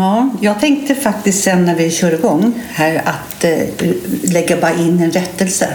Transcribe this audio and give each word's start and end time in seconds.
Ja, 0.00 0.28
jag 0.40 0.60
tänkte 0.60 0.94
faktiskt 0.94 1.44
sen 1.44 1.64
när 1.64 1.74
vi 1.74 1.90
kör 1.90 2.14
igång 2.14 2.52
här 2.70 3.02
att 3.04 3.44
eh, 3.44 3.58
lägga 4.22 4.56
bara 4.60 4.72
in 4.74 5.00
en 5.02 5.10
rättelse. 5.10 5.68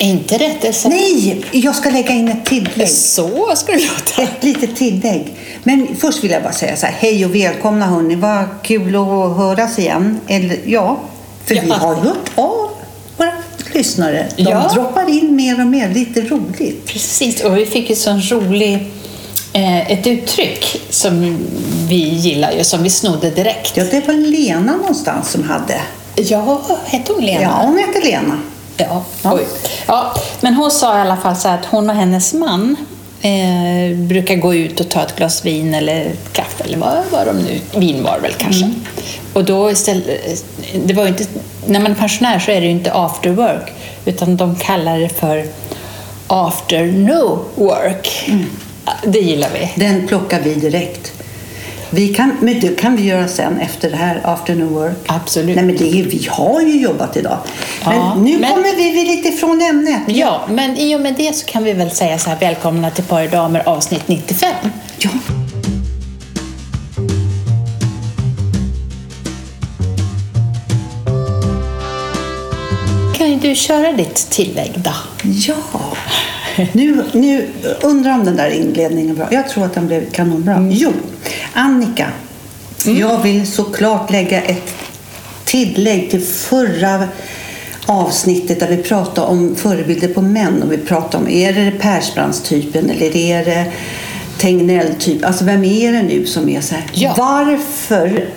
Inte 0.00 0.38
rättelse. 0.38 0.88
Nej, 0.88 1.44
jag 1.52 1.74
ska 1.74 1.90
lägga 1.90 2.10
in 2.14 2.28
ett 2.28 2.44
tillägg. 2.46 2.88
Så 2.88 3.52
ska 3.56 3.72
det 3.72 3.78
låta. 3.78 4.22
Ett 4.36 4.44
litet 4.44 4.76
tillägg. 4.76 5.34
Men 5.62 5.86
först 5.98 6.24
vill 6.24 6.30
jag 6.30 6.42
bara 6.42 6.52
säga 6.52 6.76
så 6.76 6.86
här, 6.86 6.94
hej 6.98 7.24
och 7.24 7.34
välkomna 7.34 7.86
hörni. 7.86 8.14
Vad 8.16 8.44
kul 8.62 8.96
att 8.96 9.36
höras 9.36 9.78
igen. 9.78 10.20
Eller 10.26 10.58
ja, 10.66 11.00
för 11.44 11.54
Ja. 11.54 11.60
vi 11.64 11.70
har 11.70 11.94
hört 11.94 12.30
av 12.34 12.70
våra 13.16 13.32
lyssnare. 13.74 14.26
De 14.36 14.42
Ja. 14.42 14.70
droppar 14.74 15.10
in 15.10 15.36
mer 15.36 15.60
och 15.60 15.66
mer, 15.66 15.88
lite 15.94 16.20
roligt. 16.20 16.86
Precis, 16.86 17.44
och 17.44 17.56
vi 17.58 17.66
fick 17.66 17.90
ett 17.90 17.98
sån 17.98 18.20
rolig 18.22 18.90
ett 19.88 20.06
uttryck 20.06 20.80
som 20.90 21.38
vi 21.88 22.08
gillar 22.08 22.52
ju, 22.52 22.64
som 22.64 22.82
vi 22.82 22.90
snodde 22.90 23.30
direkt. 23.30 23.76
Ja, 23.76 23.84
det 23.90 24.06
var 24.06 24.14
Lena 24.14 24.76
någonstans 24.76 25.30
som 25.30 25.44
hade. 25.44 25.80
Ja, 26.14 26.62
hette 26.86 27.12
hon 27.12 27.24
Lena? 27.24 27.42
Ja, 27.42 27.60
hon 27.62 27.78
heter 27.78 28.02
Lena. 28.02 28.38
Ja, 28.76 29.04
Ja. 29.22 29.38
Ja. 29.86 30.14
Men 30.40 30.54
hon 30.54 30.70
sa 30.70 30.98
i 30.98 31.00
alla 31.00 31.16
fall 31.16 31.36
så 31.36 31.48
här 31.48 31.58
att 31.58 31.64
hon 31.64 31.90
och 31.90 31.96
hennes 31.96 32.34
man 32.34 32.76
eh, 33.22 33.96
brukar 33.96 34.36
gå 34.36 34.54
ut 34.54 34.80
och 34.80 34.88
ta 34.88 35.02
ett 35.02 35.16
glas 35.16 35.44
vin 35.44 35.74
eller 35.74 36.12
kaffe 36.32 36.64
eller 36.64 36.78
vad 36.78 36.96
var 37.10 37.24
de 37.26 37.38
nu? 37.38 37.60
Vin 37.80 38.02
var 38.02 38.18
väl 38.18 38.32
kanske. 38.38 38.72
Och 39.32 39.44
då 39.44 39.70
istället, 39.70 40.44
det 40.84 40.94
var 40.94 41.06
inte, 41.06 41.24
när 41.66 41.80
man 41.80 41.90
är 41.90 41.96
pensionär 41.96 42.38
så 42.38 42.50
är 42.50 42.60
det 42.60 42.66
ju 42.66 42.72
inte 42.72 42.92
after 42.92 43.30
work 43.30 43.72
utan 44.04 44.36
de 44.36 44.56
kallar 44.56 44.98
det 44.98 45.08
för 45.08 45.44
after 46.26 46.86
no 46.86 47.44
work. 47.54 48.24
Ja, 48.26 48.34
Det 49.06 49.18
gillar 49.18 49.48
vi. 49.54 49.70
Den 49.84 50.06
plockar 50.08 50.40
vi 50.40 50.54
direkt. 50.54 51.12
Vi 51.90 52.08
kan, 52.14 52.36
men 52.40 52.60
det 52.60 52.80
kan 52.80 52.96
vi 52.96 53.02
göra 53.02 53.28
sen 53.28 53.60
efter 53.60 53.90
det 53.90 53.96
här 53.96 54.20
afternoon 54.24 54.74
work. 54.74 54.96
Absolut. 55.06 55.56
Nej, 55.56 55.64
men 55.64 55.76
det 55.76 55.84
vi 55.84 56.26
har 56.30 56.60
ju 56.60 56.80
jobbat 56.80 57.16
idag. 57.16 57.38
Men 57.84 57.96
Ja, 57.96 58.14
nu 58.14 58.38
men- 58.38 58.50
kommer 58.50 58.76
vi 58.76 58.92
lite 59.16 59.28
ifrån 59.28 59.60
ämnet. 59.60 60.00
Ja, 60.06 60.40
men 60.50 60.76
i 60.76 60.96
och 60.96 61.00
med 61.00 61.14
det 61.14 61.36
så 61.36 61.46
kan 61.46 61.64
vi 61.64 61.72
väl 61.72 61.90
säga 61.90 62.18
så 62.18 62.30
här, 62.30 62.36
välkomna 62.40 62.90
till 62.90 63.04
Par 63.04 63.26
damer 63.28 63.62
avsnitt 63.68 64.08
95. 64.08 64.54
Ja. 64.98 65.10
Kan 73.14 73.30
ju 73.30 73.36
du 73.38 73.54
köra 73.54 73.92
ditt 73.92 74.14
tillägg 74.30 74.72
då? 74.76 74.90
Ja. 75.22 75.54
Nu, 76.72 77.04
nu 77.12 77.46
undrar 77.82 78.12
om 78.12 78.24
den 78.24 78.36
där 78.36 78.50
inledningen 78.50 79.10
är 79.10 79.14
bra. 79.14 79.28
Jag 79.30 79.48
tror 79.48 79.64
att 79.64 79.74
den 79.74 79.86
blev 79.86 80.10
kanonbra. 80.10 80.54
Mm. 80.54 80.70
Jo, 80.72 80.92
Annika. 81.52 82.06
Jag 82.84 83.22
vill 83.22 83.52
såklart 83.52 84.10
lägga 84.10 84.42
ett 84.42 84.74
tillägg 85.44 86.10
till 86.10 86.22
förra 86.22 87.08
avsnittet 87.86 88.60
där 88.60 88.68
vi 88.68 88.76
pratade 88.76 89.26
om 89.26 89.56
förebilder 89.56 90.08
på 90.08 90.22
män. 90.22 90.62
Och 90.62 90.72
vi 90.72 90.78
pratade 90.78 91.24
om, 91.24 91.30
är 91.30 91.52
det 91.52 91.70
Persbrandts-typen 91.78 92.90
eller 92.90 93.16
är 93.16 93.44
det 93.44 93.72
Tegnell-typ? 94.38 95.24
Alltså 95.24 95.44
vem 95.44 95.64
är 95.64 95.92
det 95.92 96.02
nu 96.02 96.26
som 96.26 96.48
är 96.48 96.60
så 96.60 96.74
här? 96.74 96.84
Ja. 96.92 97.14
Varför? 97.18 98.28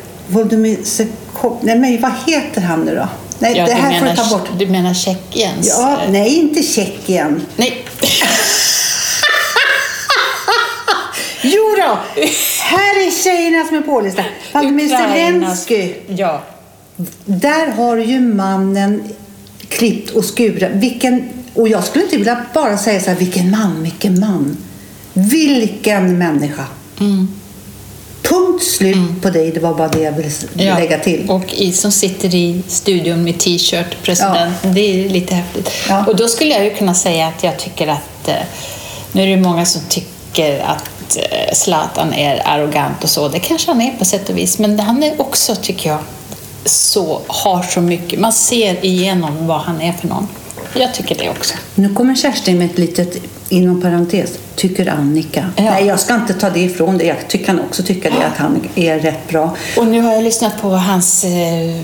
Nej, 1.62 1.80
men 1.80 2.02
vad 2.02 2.12
heter 2.28 2.62
han 2.62 2.82
nu 2.82 2.96
då? 2.96 3.08
Nej, 3.42 3.58
Ja, 3.58 3.66
det 3.66 3.74
här 3.74 3.92
får 4.00 4.06
menar, 4.06 4.24
du 4.24 4.30
ta 4.30 4.38
bort. 4.38 4.50
Du 4.58 4.68
menar 4.68 4.94
Tjeckiens? 4.94 5.68
Ja, 5.68 5.98
nej, 6.10 6.36
inte 6.36 6.64
Tjeckien. 6.64 7.42
Nej. 7.56 7.86
Jo 11.44 11.76
då! 11.78 12.00
Här 12.64 13.08
är 13.08 13.24
tjejerna 13.24 13.68
som 13.68 13.78
är 13.78 13.82
pålästa. 13.82 14.24
Vladimir 14.52 14.86
Ukrainas- 14.88 15.16
Zelensky. 15.16 15.94
Ja. 16.08 16.44
Där 17.26 17.68
har 17.72 17.98
ju 17.98 18.20
mannen 18.20 19.04
klippt 19.70 20.10
och 20.10 20.26
skurat. 20.26 20.72
Vilken, 20.74 21.30
och 21.54 21.68
jag 21.68 21.84
skulle 21.84 22.04
inte 22.06 22.18
vilja 22.18 22.46
bara 22.54 22.78
säga 22.78 23.00
så 23.00 23.10
här, 23.10 23.18
vilken 23.18 23.52
man, 23.52 23.84
vilken 23.84 24.20
man. 24.20 24.58
Vilken 25.14 26.18
människa. 26.18 26.66
Punkt 28.52 28.64
slut 28.64 29.22
på 29.22 29.30
dig. 29.30 29.52
Det 29.52 29.60
var 29.60 29.74
bara 29.74 29.88
det 29.88 30.00
jag 30.00 30.12
ville 30.12 30.30
Ja. 30.54 30.78
lägga 30.78 31.00
till. 31.00 31.30
Och 31.30 31.54
i, 31.54 31.72
som 31.72 31.92
sitter 31.92 32.36
i 32.36 32.62
studion 32.68 33.24
med 33.24 33.40
t-shirt, 33.40 34.04
presidenten. 34.04 34.74
Det 34.74 34.80
är 35.06 35.10
lite 35.10 35.36
häftigt. 35.36 35.72
Ja. 35.90 36.06
Och 36.08 36.16
då 36.16 36.28
skulle 36.28 36.50
jag 36.52 36.64
ju 36.64 36.70
kunna 36.76 36.94
säga 36.94 37.28
att 37.28 37.44
jag 37.44 37.60
tycker 37.60 37.88
att... 37.88 38.28
eh, 38.28 38.36
Nu 39.12 39.24
är 39.24 39.28
det 39.28 39.38
många 39.38 39.66
som 39.66 39.82
tycker 39.90 40.60
att 40.60 41.18
eh, 41.18 41.54
Zlatan 41.54 42.14
är 42.14 42.42
arrogant 42.46 43.04
och 43.04 43.10
så. 43.10 43.28
Det 43.28 43.40
kanske 43.40 43.72
han 43.72 43.82
är 43.82 43.92
på 43.98 44.06
sätt 44.06 44.30
och 44.30 44.38
vis. 44.38 44.60
Men 44.60 44.80
han 44.80 45.04
är 45.04 45.22
också, 45.22 45.56
tycker 45.56 45.90
jag, 45.90 46.00
så, 46.66 47.22
har 47.28 47.64
så 47.64 47.82
mycket. 47.82 48.20
Man 48.20 48.34
ser 48.34 48.86
igenom 48.86 49.48
vad 49.48 49.60
han 49.62 49.82
är 49.82 49.94
för 49.94 50.08
någon. 50.08 50.28
Jag 50.74 50.94
tycker 50.94 51.16
det 51.16 51.30
också. 51.30 51.54
Nu 51.76 51.94
kommer 51.94 52.16
Kerstin 52.16 52.58
med 52.58 52.66
ett 52.72 52.78
litet 52.78 53.18
inom 53.50 53.82
parentes. 53.82 54.40
Tycker 54.56 54.90
Annika. 54.90 55.50
Ja. 55.56 55.64
Nej, 55.64 55.86
jag 55.86 56.00
ska 56.00 56.16
inte 56.16 56.34
ta 56.34 56.50
det 56.50 56.60
ifrån 56.60 56.98
dig. 56.98 57.08
Jag 57.08 57.46
kan 57.46 57.60
också 57.60 57.84
tycka 57.84 58.10
det 58.10 58.26
att 58.26 58.38
han 58.38 58.68
är 58.76 59.00
rätt 59.00 59.30
bra. 59.30 59.56
Och 59.78 59.88
nu 59.88 60.02
har 60.02 60.14
jag 60.14 60.24
lyssnat 60.24 60.62
på 60.62 60.70
hans, 60.70 61.24
eh, 61.24 61.76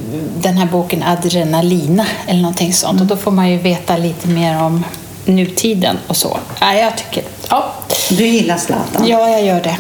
den 0.42 0.58
här 0.58 0.66
boken 0.66 1.04
Adrenalina 1.04 2.06
eller 2.28 2.42
någonting 2.42 2.74
sånt. 2.74 3.02
Och 3.02 3.08
då 3.08 3.18
får 3.18 3.32
man 3.32 3.50
ju 3.52 3.58
veta 3.58 3.98
lite 3.98 4.28
mer 4.28 4.62
om 4.64 4.84
nutiden 5.26 5.98
och 6.08 6.18
så. 6.18 6.40
Ja, 6.60 6.74
jag 6.74 6.98
tycker... 6.98 7.24
Ja, 7.50 7.74
Du 8.10 8.28
gillar 8.28 8.58
Zlatan. 8.58 9.08
ja 9.08 9.30
jag 9.30 9.46
gör 9.46 9.62
det. 9.64 9.78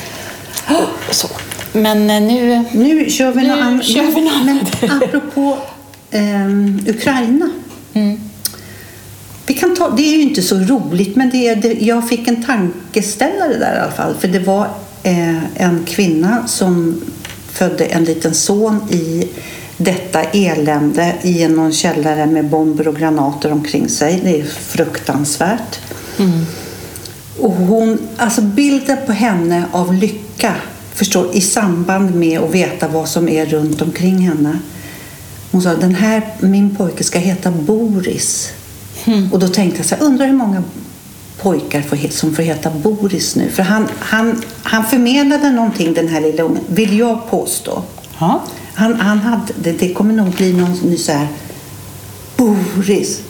Och 1.09 1.15
så. 1.15 1.27
Men 1.73 2.09
eh, 2.09 2.21
nu... 2.21 2.63
Nu 2.71 3.09
kör 3.09 3.31
vi 3.31 3.47
något 3.47 3.59
annat. 3.61 4.81
Men 4.81 5.03
apropå 5.03 5.57
ehm, 6.11 6.85
Ukraina. 6.87 7.49
Mm. 7.93 8.26
Vi 9.47 9.53
kan 9.53 9.75
ta, 9.75 9.89
det 9.89 10.01
är 10.01 10.17
ju 10.17 10.21
inte 10.21 10.41
så 10.41 10.55
roligt, 10.55 11.15
men 11.15 11.29
det 11.29 11.47
är, 11.47 11.55
det, 11.55 11.73
jag 11.73 12.09
fick 12.09 12.27
en 12.27 12.43
tankeställare 12.43 13.57
där 13.57 13.75
i 13.75 13.79
alla 13.79 13.91
fall. 13.91 14.15
För 14.19 14.27
det 14.27 14.39
var 14.39 14.67
eh, 15.03 15.61
en 15.61 15.83
kvinna 15.85 16.47
som 16.47 17.01
födde 17.51 17.85
en 17.85 18.03
liten 18.03 18.33
son 18.33 18.81
i 18.91 19.27
detta 19.77 20.23
elände 20.23 21.15
i 21.21 21.47
någon 21.47 21.73
källare 21.73 22.25
med 22.25 22.49
bomber 22.49 22.87
och 22.87 22.95
granater 22.95 23.51
omkring 23.51 23.89
sig. 23.89 24.21
Det 24.23 24.41
är 24.41 24.45
fruktansvärt. 24.45 25.79
Och 27.39 27.53
hon, 27.53 27.99
alltså 28.17 28.41
bilden 28.41 28.97
på 29.05 29.11
henne 29.11 29.63
av 29.71 29.93
lycka 29.93 30.55
förstår, 30.93 31.35
i 31.35 31.41
samband 31.41 32.15
med 32.15 32.39
att 32.39 32.51
veta 32.51 32.87
vad 32.87 33.09
som 33.09 33.29
är 33.29 33.45
runt 33.45 33.81
omkring 33.81 34.17
henne. 34.17 34.59
Hon 35.51 35.61
sa 35.61 35.75
den 35.75 35.95
här, 35.95 36.21
min 36.39 36.75
pojke 36.75 37.03
ska 37.03 37.19
heta 37.19 37.51
Boris. 37.51 38.53
Och 39.31 39.39
då 39.39 39.47
tänkte 39.47 39.79
jag 39.79 39.85
så 39.85 39.95
här, 39.95 40.03
undrar 40.03 40.25
hur 40.27 40.33
många 40.33 40.63
pojkar 41.41 41.81
får, 41.81 42.09
som 42.11 42.35
får 42.35 42.43
heta 42.43 42.69
Boris 42.69 43.35
nu. 43.35 43.49
För 43.49 43.63
han, 43.63 43.87
han, 43.99 44.41
han 44.63 44.85
förmedlade 44.85 45.51
någonting 45.51 45.93
den 45.93 46.07
här 46.07 46.21
lilla 46.21 46.43
ungen, 46.43 46.63
vill 46.67 46.97
jag 46.99 47.29
påstå. 47.29 47.83
Ja. 48.19 48.41
Han, 48.73 48.99
han 48.99 49.19
hade, 49.19 49.53
det, 49.63 49.71
det 49.71 49.93
kommer 49.93 50.13
nog 50.13 50.27
bli 50.29 50.53
någon 50.53 50.71
ny 50.71 50.97
så 50.97 51.11
här 51.11 51.27
Boris. 52.37 53.21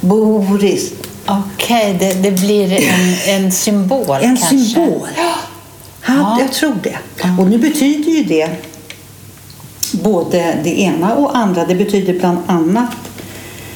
Boris. 0.00 0.92
Okej, 1.26 1.96
det, 2.00 2.14
det 2.14 2.30
blir 2.30 2.72
en, 2.72 3.44
en 3.44 3.52
symbol 3.52 4.16
En 4.20 4.36
kanske. 4.36 4.58
symbol. 4.58 5.08
Han, 6.00 6.18
Ja. 6.18 6.38
Jag 6.40 6.52
tror 6.52 6.74
det. 6.82 6.98
Och 7.38 7.46
nu 7.50 7.58
betyder 7.58 8.10
ju 8.12 8.24
det 8.24 8.50
både 9.92 10.58
det 10.64 10.80
ena 10.80 11.14
och 11.14 11.36
andra. 11.36 11.64
Det 11.64 11.74
betyder 11.74 12.18
bland 12.18 12.38
annat 12.46 12.90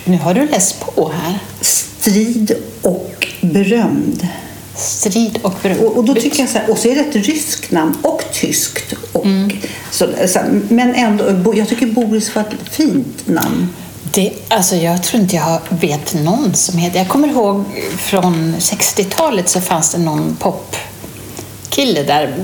Nu 0.05 0.17
har 0.19 0.35
du 0.35 0.47
läst 0.49 0.81
på 0.81 1.13
här. 1.23 1.39
strid 1.61 2.53
och 2.83 3.27
berömd. 3.41 4.29
Strid 4.77 5.39
och 5.43 5.55
beröm. 5.63 5.79
Och, 5.79 5.97
och 5.97 6.05
då 6.05 6.15
tycker 6.15 6.41
jag 6.41 6.49
så 6.49 6.59
här, 6.59 6.71
och 6.71 6.79
så 6.79 6.89
är 6.89 6.95
det 6.95 7.01
ett 7.01 7.27
ryskt 7.27 7.71
namn 7.71 7.97
och 8.03 8.23
tyskt. 8.33 8.95
Och, 9.13 9.25
Mm. 9.27 9.51
så, 9.91 10.07
så, 10.29 10.39
men 10.69 10.95
ändå, 10.95 11.55
jag 11.57 11.69
tycker 11.69 11.87
Boris 11.87 12.35
var 12.35 12.43
ett 12.43 12.75
fint 12.75 13.27
namn. 13.29 13.69
Det, 14.13 14.33
alltså 14.49 14.77
jag 14.77 15.03
tror 15.03 15.23
inte 15.23 15.37
jag 15.37 15.61
vet 15.69 16.15
någon 16.15 16.55
som 16.55 16.79
heter... 16.79 16.99
Jag 16.99 17.09
kommer 17.09 17.29
ihåg 17.29 17.65
från 17.99 18.55
60-talet 18.59 19.49
så 19.49 19.61
fanns 19.61 19.93
det 19.93 19.99
någon 19.99 20.37
popkille 20.41 22.03
där 22.03 22.35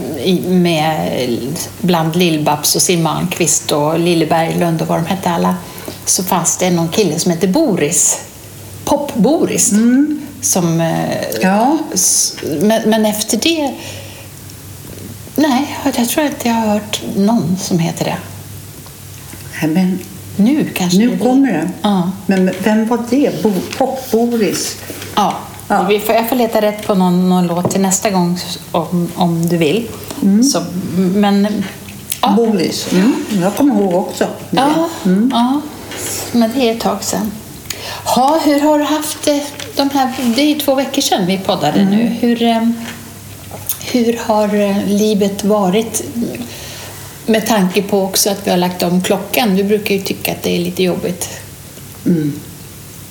med 0.49 1.29
bland 1.81 2.17
Lill-Babs 2.17 2.77
och 2.77 2.83
Siw 2.83 3.03
Malmkvist 3.03 3.73
och 3.73 3.99
Lille 3.99 4.27
Berglund 4.27 4.83
och 4.83 4.89
vad 4.89 4.99
de 4.99 5.07
hette 5.07 5.31
alla. 5.31 5.55
Så 6.07 6.25
fanns 6.25 6.57
det 6.57 6.71
någon 6.71 6.89
kille 6.89 7.19
som 7.19 7.31
hette 7.31 7.49
Boris. 7.49 8.21
Pop-Boris. 8.85 9.73
Som, 10.41 10.81
eh, 10.81 11.21
Ja. 11.43 11.79
men, 12.61 12.91
men 12.91 13.07
efter 13.07 13.37
det... 13.37 13.75
Nej, 15.37 15.77
jag 15.97 16.09
tror 16.09 16.27
inte 16.27 16.49
jag 16.49 16.55
har 16.55 16.67
hört 16.67 17.03
någon 17.17 17.57
som 17.61 17.79
heter 17.79 18.05
det. 18.05 18.17
Nej, 19.63 19.71
men 19.71 19.99
Nu 20.37 20.71
kanske 20.75 20.99
nu 20.99 21.11
det 21.11 21.19
kommer 21.19 21.53
det. 21.53 21.69
Ja. 21.83 22.11
Men 22.27 22.51
vem 22.65 22.87
var 22.89 22.99
det? 23.11 23.43
Bo, 23.43 23.53
Pop-Boris? 23.79 24.77
Ja, 25.15 25.35
Ja. 25.69 25.83
Vi 25.89 26.01
får, 26.01 26.15
jag 26.15 26.29
får 26.29 26.37
leta 26.37 26.61
rätt 26.63 26.87
på 26.87 26.95
någon, 26.95 27.29
någon 27.29 27.47
låt 27.47 27.71
till 27.71 27.81
nästa 27.81 28.11
gång 28.11 28.39
om, 28.73 29.09
om 29.15 29.49
du 29.49 29.57
vill. 29.57 29.89
Så, 30.53 30.63
men 30.95 31.45
ja, 31.45 31.51
Ja. 32.23 32.33
Bolis. 32.37 32.93
Mm. 32.93 33.13
Jag 33.43 33.55
kommer 33.57 33.75
ihåg 33.75 33.95
också. 33.95 34.27
det. 34.51 34.63
Ja, 35.33 35.61
ja, 36.33 36.39
men 36.39 36.51
det 36.55 36.69
är 36.69 36.73
ett 36.75 36.81
tag 36.81 37.05
sedan. 37.05 37.33
Ha, 38.05 38.39
hur 38.45 38.61
har 38.61 38.79
du 38.79 38.85
haft 38.85 39.23
det? 39.25 39.43
De 39.77 39.91
här, 39.91 40.13
det 40.37 40.43
är 40.43 40.47
ju 40.47 40.61
två 40.61 40.75
veckor 40.75 41.03
sedan 41.03 41.27
vi 41.27 41.39
poddade 41.39 41.85
nu. 41.85 41.97
Hur, 42.21 42.43
eh, 42.43 42.69
hur 43.93 44.19
har 44.27 44.55
eh, 44.55 44.87
livet 44.87 45.45
varit 45.45 46.03
med 47.27 47.47
tanke 47.47 47.83
på 47.83 48.03
också 48.03 48.31
att 48.31 48.47
vi 48.47 48.51
har 48.51 48.57
lagt 48.59 48.83
om 48.83 49.03
klockan? 49.03 49.57
Du 49.57 49.65
brukar 49.65 49.95
ju 49.95 50.01
tycka 50.01 50.33
att 50.33 50.43
det 50.43 50.57
är 50.57 50.59
lite 50.61 50.83
jobbigt. 50.83 51.29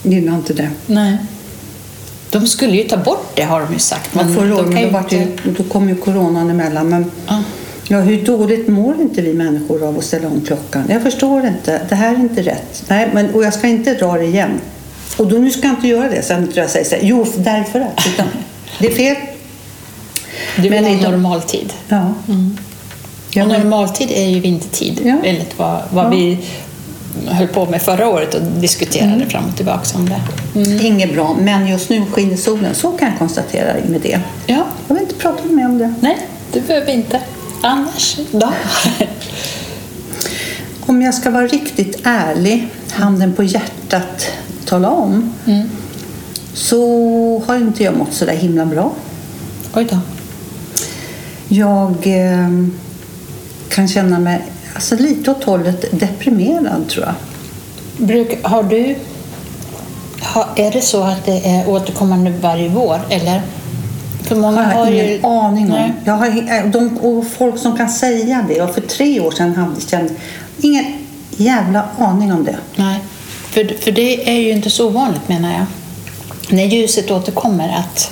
Gillar 0.04 0.34
inte 0.36 0.54
det. 0.54 0.70
Nej. 0.86 1.18
De 2.30 2.48
skulle 2.48 2.76
ju 2.78 2.84
ta 2.84 2.98
bort 2.98 3.32
det 3.36 3.44
har 3.44 3.62
de 3.62 3.74
ju 3.74 3.80
sagt. 3.80 4.14
Men 4.16 4.36
förra 4.36 4.46
de 4.48 4.54
året 4.54 4.66
kan 4.66 4.76
då, 4.76 5.16
ju- 5.16 5.54
då 5.58 5.64
kom 5.64 5.90
ju 5.90 5.96
coronan 5.96 6.50
emellan. 6.50 6.90
Men 6.90 7.12
Ja. 7.28 7.44
Ja, 7.88 8.00
hur 8.00 8.26
dåligt 8.26 8.68
mår 8.68 9.02
inte 9.02 9.22
vi 9.22 9.34
människor 9.34 9.84
av 9.88 9.98
att 9.98 10.04
ställa 10.04 10.28
om 10.28 10.42
klockan? 10.48 10.84
Jag 10.90 11.02
förstår 11.04 11.46
inte. 11.46 11.82
Det 11.90 11.96
här 11.96 12.16
är 12.16 12.20
inte 12.20 12.42
rätt. 12.42 12.84
Nej, 12.88 13.10
men, 13.14 13.34
och 13.34 13.44
jag 13.44 13.54
ska 13.54 13.68
inte 13.68 13.94
dra 13.94 14.14
det 14.18 14.26
igen. 14.26 14.60
Och 15.18 15.28
då, 15.28 15.36
nu 15.38 15.52
ska 15.52 15.68
jag 15.68 15.76
inte 15.76 15.88
göra 15.88 16.10
det. 16.10 16.22
Sen 16.22 16.48
tror 16.48 16.58
jag 16.60 16.70
säger 16.70 16.86
så 16.86 16.96
här, 16.96 17.04
jo, 17.04 17.26
därför 17.38 17.80
att. 17.82 18.08
Utan, 18.14 18.28
det 18.80 18.88
är 18.88 18.92
fel. 18.96 19.16
Du 20.56 20.62
vill 20.62 20.72
Men 20.72 20.84
ha 20.86 20.92
idag- 20.92 21.12
normaltid. 21.12 21.74
Ja. 21.90 22.14
Ja, 23.34 23.44
och 23.44 23.50
normaltid 23.50 24.12
är 24.12 24.26
ju 24.30 24.40
vintertid, 24.40 25.00
Ja. 25.04 25.16
enligt 25.24 25.58
vad, 25.60 25.82
vad 25.92 26.06
Ja. 26.06 26.10
vi 26.10 26.38
höll 27.28 27.48
på 27.48 27.66
med 27.66 27.82
förra 27.82 28.08
året 28.10 28.34
och 28.34 28.42
diskuterade 28.42 29.14
Mm. 29.14 29.30
fram 29.30 29.44
och 29.50 29.56
tillbaka 29.56 29.98
om 29.98 30.10
det. 30.10 30.84
Inget 30.88 31.14
bra, 31.14 31.38
men 31.42 31.68
just 31.68 31.90
nu 31.90 32.06
skiner 32.12 32.38
solen. 32.38 32.76
Så 32.76 32.92
kan 32.92 33.10
jag 33.10 33.18
konstatera 33.20 33.74
med 33.90 34.02
det. 34.02 34.20
Ja, 34.46 34.64
Jag 34.88 34.96
vill 34.96 35.04
inte 35.04 35.16
prata 35.16 35.44
mer 35.48 35.66
om 35.66 35.78
det. 35.78 35.94
nej, 36.02 36.18
du 36.54 36.62
behöver 36.62 36.94
inte. 36.94 37.20
Annars 37.66 38.18
då? 38.32 38.54
Om 40.86 41.02
jag 41.02 41.14
ska 41.14 41.30
vara 41.30 41.48
riktigt 41.48 42.00
ärlig, 42.04 42.68
handen 42.92 43.34
på 43.34 43.44
hjärtat, 43.44 44.32
tala 44.66 44.90
om, 44.90 45.34
så 46.54 47.44
har 47.48 47.56
inte 47.56 47.84
jag 47.84 47.98
mått 47.98 48.14
så 48.14 48.26
där 48.26 48.34
himla 48.34 48.66
bra. 48.66 48.94
Oj 49.74 49.88
då. 49.90 50.00
Jag 51.48 52.08
eh, 52.08 52.50
kan 53.70 53.88
känna 53.88 54.20
mig 54.20 54.46
alltså, 54.74 54.96
lite 54.96 55.32
åt 55.32 55.44
hållet 55.44 56.00
deprimerad, 56.00 56.88
tror 56.90 57.06
jag. 57.06 57.16
Bruk, 58.08 58.44
har 58.44 58.64
du... 58.64 58.96
Har, 60.22 60.48
är 60.56 60.72
det 60.72 60.82
så 60.82 61.04
att 61.04 61.26
det 61.26 61.48
är 61.48 61.70
återkommande 61.70 62.34
varje 62.42 62.70
vår, 62.70 63.00
eller? 63.10 63.42
Många 64.36 64.64
har 64.64 64.74
har 64.74 64.92
ingen 64.92 65.08
ju... 65.08 65.26
aning 65.26 65.64
om. 65.64 65.72
Nej. 65.72 65.94
Jag 66.06 66.14
har, 66.14 66.28
eh, 66.28 66.66
de, 66.66 66.98
och 66.98 67.28
folk 67.28 67.58
som 67.58 67.78
kan 67.78 67.90
säga 67.90 68.46
det, 68.50 68.62
och 68.62 68.74
för 68.74 68.82
tre 68.82 69.20
år 69.20 69.32
sedan 69.32 69.56
hade 69.56 69.76
jag 69.92 70.10
ingen 70.62 70.86
jävla 71.38 71.86
aning 71.98 72.34
om 72.34 72.44
det. 72.44 72.58
Nej, 72.76 73.00
för, 73.50 73.82
för 73.82 73.92
det 73.92 74.30
är 74.30 74.40
ju 74.40 74.52
inte 74.52 74.70
så 74.70 74.88
ovanligt 74.88 75.30
menar 75.30 75.54
jag. 75.54 75.66
När 76.50 76.64
ljuset 76.66 77.12
återkommer 77.12 77.70
att, 77.78 78.12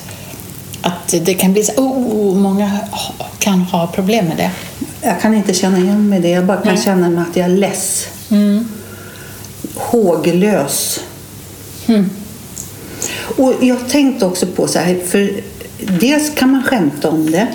att 0.82 1.14
det 1.24 1.34
kan 1.34 1.52
bli 1.52 1.64
så 1.64 1.72
oh, 1.76 2.36
många 2.36 2.66
ha- 2.90 3.26
kan 3.38 3.60
ha 3.60 3.86
problem 3.86 4.26
med 4.26 4.36
det. 4.36 4.50
Jag 5.02 5.20
kan 5.20 5.34
inte 5.34 5.54
känna 5.54 5.78
igen 5.78 6.08
mig 6.08 6.18
i 6.18 6.22
det. 6.22 6.28
Jag 6.28 6.44
bara 6.44 6.56
kan 6.56 6.74
Nej. 6.74 6.82
känna 6.82 7.10
mig 7.10 7.24
att 7.30 7.36
jag 7.36 7.44
är 7.44 7.56
less. 7.56 8.06
Mm. 8.30 8.68
Håglös. 9.74 11.00
Mm. 11.86 12.10
Och 13.36 13.54
jag 13.60 13.88
tänkte 13.88 14.26
också 14.26 14.46
på 14.46 14.68
så 14.68 14.78
här, 14.78 14.98
för 15.06 15.40
dels 16.00 16.30
kan 16.34 16.50
man 16.52 16.62
skämta 16.62 17.08
om 17.10 17.30
det 17.30 17.46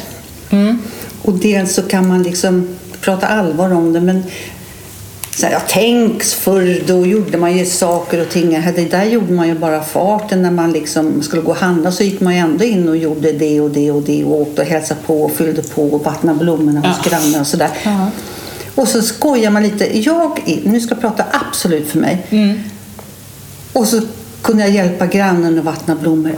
Mm. 0.52 0.78
och 1.22 1.34
dels 1.34 1.74
så 1.74 1.82
kan 1.82 2.08
man 2.08 2.24
liksom 2.24 2.68
prata 3.02 3.28
allvar 3.28 3.74
om 3.74 3.94
det. 3.94 4.02
Men 4.02 4.24
så 5.36 5.46
här, 5.46 5.54
ja, 5.54 5.62
tänk 5.70 6.24
förr, 6.24 6.82
då 6.88 7.06
gjorde 7.06 7.38
man 7.38 7.58
ju 7.58 7.66
saker 7.66 8.22
och 8.22 8.30
ting. 8.30 8.50
Det 8.76 8.92
där 8.92 9.04
gjorde 9.06 9.34
man 9.34 9.48
ju 9.48 9.56
bara 9.56 9.84
farten 9.84 10.42
när 10.42 10.52
man 10.52 10.72
liksom 10.72 11.22
skulle 11.22 11.42
gå 11.42 11.52
och 11.52 11.58
handla 11.58 11.92
så 11.92 12.04
gick 12.04 12.20
man 12.22 12.34
ju 12.34 12.40
ändå 12.40 12.64
in 12.64 12.90
och 12.90 12.98
gjorde 12.98 13.32
det 13.32 13.62
och 13.62 13.70
det 13.72 13.92
och 13.92 14.02
det 14.02 14.24
och 14.24 14.42
åkte 14.42 14.62
och 14.62 14.68
hälsade 14.68 15.00
på 15.06 15.24
och 15.24 15.32
fyllde 15.32 15.62
på 15.64 15.84
och 15.84 16.04
vattnade 16.06 16.40
blommorna 16.40 16.80
hos 16.80 16.98
Ja. 17.06 17.10
grannen 17.10 17.42
och 17.42 17.48
sådär. 17.48 17.70
Ja. 17.84 18.08
Och 18.76 18.88
så 18.88 19.02
skojar 19.02 19.52
man 19.52 19.64
lite. 19.64 20.00
Jag, 20.00 20.62
nu 20.66 20.80
ska 20.80 20.94
jag 20.94 21.02
prata 21.02 21.24
absolut 21.48 21.88
för 21.90 22.00
mig. 22.00 22.26
Mm. 22.30 22.60
Och 23.74 23.88
så 23.88 24.02
kunde 24.42 24.64
jag 24.64 24.72
hjälpa 24.72 25.06
grannen 25.08 25.60
att 25.60 25.66
vattna 25.66 25.96
blommor. 25.96 26.32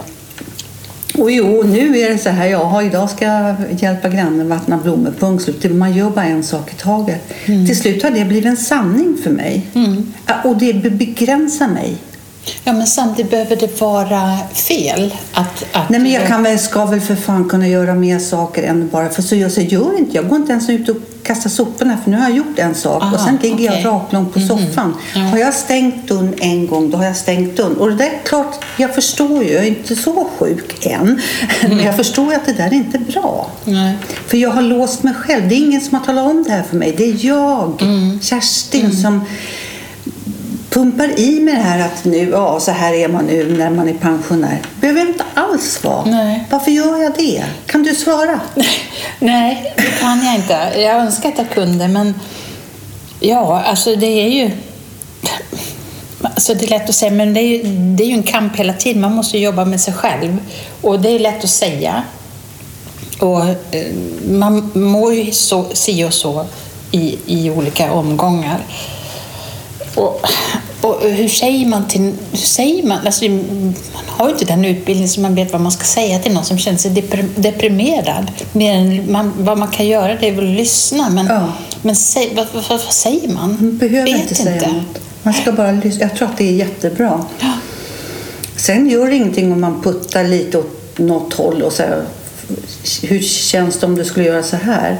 Och 1.22 1.32
jo, 1.32 1.64
nu 1.66 1.98
är 2.00 2.10
det 2.10 2.18
så 2.18 2.30
här, 2.30 2.48
jaha, 2.48 2.84
idag 2.84 3.10
ska 3.10 3.26
jag 3.26 3.56
hjälpa 3.80 4.10
grannen 4.10 4.50
vattna 4.50 4.78
blommor. 4.78 5.14
Punkt 5.20 5.44
slut. 5.44 5.72
Man 5.72 5.94
gör 5.94 6.10
bara 6.10 6.26
en 6.26 6.44
sak 6.44 6.72
i 6.74 6.76
taget. 6.76 7.34
Till 7.46 7.80
slut 7.80 8.04
har 8.04 8.12
det 8.12 8.26
blivit 8.26 8.46
en 8.46 8.58
sanning 8.58 9.18
för 9.24 9.30
mig. 9.32 9.66
Ja, 10.28 10.34
Och 10.44 10.58
det 10.58 10.74
be- 10.74 10.90
begränsar 10.90 11.68
mig. 11.68 11.98
Ja, 12.64 12.74
men 12.74 12.88
samtidigt 12.88 13.32
behöver 13.32 13.56
det 13.56 13.82
vara 13.82 14.38
fel 14.54 15.16
att... 15.34 15.66
att 15.72 15.90
Nej, 15.90 16.00
men 16.00 16.12
jag 16.12 16.28
kan 16.28 16.44
väl, 16.44 16.60
ska 16.60 16.86
väl 16.86 17.02
för 17.02 17.16
fan 17.16 17.50
kunna 17.50 17.68
göra 17.68 17.94
mer 17.96 18.20
saker 18.20 18.64
än 18.64 18.90
bara... 18.90 19.10
För 19.10 19.22
så 19.22 19.36
jag, 19.36 19.52
så 19.52 19.62
gör 19.62 19.98
inte. 20.00 20.16
Jag 20.18 20.30
går 20.30 20.38
inte 20.38 20.52
ens 20.52 20.70
ut 20.70 20.90
och 20.90 20.96
kastar 21.24 21.50
soporna 21.50 21.98
för 22.04 22.12
nu 22.12 22.18
har 22.18 22.24
jag 22.30 22.38
gjort 22.38 22.60
en 22.60 22.76
sak 22.76 23.04
och 23.04 23.08
Aha, 23.08 23.26
sen 23.26 23.38
ligger 23.42 23.70
okej. 23.70 23.82
jag 23.84 23.86
raklång 23.94 24.30
på 24.30 24.40
soffan. 24.40 24.94
Ja. 25.16 25.22
Har 25.22 25.38
jag 25.38 25.54
stängt 25.54 26.08
dörren 26.08 26.34
en 26.40 26.68
gång, 26.68 26.92
då 26.92 26.98
har 26.98 27.06
jag 27.06 27.16
stängt 27.16 27.58
dörren. 27.58 27.78
Och 27.78 27.90
det 27.90 27.96
där 27.96 28.06
är 28.06 28.20
klart, 28.26 28.66
jag 28.78 28.96
förstår 28.96 29.44
ju, 29.44 29.52
jag 29.54 29.64
är 29.64 29.68
inte 29.68 29.96
så 29.96 30.28
sjuk 30.40 30.86
än, 30.86 31.22
men 31.62 31.80
jag 31.80 31.96
förstår 31.96 32.30
ju 32.30 32.36
att 32.36 32.46
det 32.46 32.54
där 32.54 32.68
är 32.68 32.74
inte 32.74 33.00
bra. 33.00 33.52
Nej. 33.66 33.98
För 34.28 34.38
jag 34.38 34.50
har 34.50 34.62
låst 34.62 35.04
mig 35.04 35.14
själv. 35.14 35.50
Det 35.50 35.56
är 35.56 35.60
ingen 35.60 35.82
som 35.82 35.98
har 35.98 36.06
talat 36.06 36.26
om 36.26 36.44
det 36.44 36.52
här 36.52 36.64
för 36.64 36.76
mig. 36.76 36.94
Det 36.98 37.04
är 37.04 37.26
jag, 37.26 37.82
Mm. 37.82 38.20
Kerstin, 38.22 38.92
som 38.98 39.26
pumpar 40.72 41.20
i 41.20 41.40
mig 41.40 41.56
det 41.56 41.62
här 41.62 41.86
att 41.86 42.06
nu, 42.06 42.30
ja, 42.30 42.60
så 42.60 42.72
här 42.72 42.94
är 42.94 43.08
man 43.08 43.26
nu 43.26 43.58
när 43.58 43.70
man 43.70 43.90
är 43.90 43.94
pensionär. 43.94 44.62
behöver 44.82 45.02
inte 45.02 45.24
alls 45.34 45.84
vara. 45.84 46.06
Nej. 46.06 46.48
Varför 46.50 46.72
gör 46.72 47.04
jag 47.04 47.14
det? 47.18 47.44
Kan 47.66 47.84
du 47.84 47.96
svara? 47.96 48.40
Nej, 49.20 49.74
det 49.78 50.00
kan 50.00 50.26
jag 50.26 50.36
inte. 50.36 50.54
Jag 50.80 50.96
önskar 50.96 51.30
att 51.30 51.38
jag 51.38 51.50
kunde, 51.50 51.88
men 51.88 52.14
ja, 53.20 53.62
alltså 53.62 53.96
det 53.96 54.06
är 54.06 54.28
ju... 54.28 54.52
Alltså 56.22 56.54
det 56.54 56.66
är 56.66 56.70
lätt 56.70 56.90
att 56.90 56.96
säga, 56.96 57.12
men 57.12 57.34
det 57.34 57.40
är, 57.40 57.48
ju, 57.48 57.64
det 57.96 58.04
är 58.04 58.08
ju 58.08 58.14
en 58.14 58.24
kamp 58.24 58.56
hela 58.56 58.74
tiden. 58.74 59.02
Man 59.02 59.14
måste 59.14 59.38
jobba 59.38 59.66
med 59.66 59.82
sig 59.82 59.94
själv. 59.94 60.38
Och 60.82 61.00
det 61.00 61.10
är 61.10 61.20
lätt 61.20 61.44
att 61.44 61.50
säga. 61.50 62.04
Och 63.20 63.44
eh, 63.76 63.86
man 64.30 64.72
mår 64.74 65.14
ju 65.14 65.32
så, 65.32 65.66
si 65.74 66.04
och 66.04 66.14
så 66.14 66.46
i, 66.92 67.18
i 67.26 67.50
olika 67.50 67.94
omgångar. 67.94 68.60
Och, 69.96 70.28
och 70.82 71.02
hur 71.02 71.28
säger 71.28 71.66
man 71.66 71.88
till... 71.88 72.02
Hur 72.32 72.38
säger 72.38 72.84
man? 72.84 72.98
Alltså, 73.06 73.26
man 73.26 73.74
har 74.08 74.26
ju 74.28 74.32
inte 74.34 74.46
den 74.46 74.66
utbildningen 74.66 75.10
så 75.10 75.22
man 75.22 75.36
vet 75.36 75.52
vad 75.52 75.62
man 75.62 75.72
ska 75.72 75.84
säga 75.84 76.20
till 76.20 76.34
någon 76.34 76.46
som 76.46 76.58
känner 76.58 76.78
sig 76.78 76.92
deprim- 76.92 77.30
deprimerad. 77.36 78.32
Mer 78.52 78.74
än 78.74 79.12
man, 79.12 79.34
vad 79.38 79.58
man 79.58 79.68
kan 79.68 79.88
göra 79.88 80.16
det 80.16 80.28
är 80.28 80.32
väl 80.32 80.52
att 80.52 80.58
lyssna. 80.58 81.10
Men, 81.10 81.26
Ja. 81.26 81.48
men 81.82 81.96
säg, 81.96 82.32
vad, 82.36 82.48
vad, 82.54 82.64
vad 82.70 82.82
säger 82.82 83.28
man? 83.28 83.58
Man 83.60 83.78
behöver 83.78 84.12
vet 84.12 84.22
inte 84.22 84.36
säga 84.36 84.68
något. 84.68 85.02
Man 85.24 85.34
ska 85.34 85.52
bara 85.52 85.72
lyssna. 85.72 86.02
Jag 86.02 86.16
tror 86.16 86.28
att 86.28 86.38
det 86.38 86.48
är 86.50 86.54
jättebra. 86.54 87.26
Ja. 87.40 87.52
Sen 88.56 88.90
gör 88.90 89.08
det 89.08 89.16
ingenting 89.16 89.52
om 89.54 89.62
man 89.62 89.82
puttar 89.82 90.24
lite 90.24 90.58
åt 90.58 90.98
något 90.98 91.34
håll 91.34 91.62
och 91.62 91.74
så 91.74 91.84
här, 91.84 92.04
hur 93.02 93.20
känns 93.20 93.80
det 93.80 93.86
om 93.86 93.96
du 93.96 94.06
skulle 94.06 94.26
göra 94.26 94.44
så 94.44 94.56
här? 94.56 94.98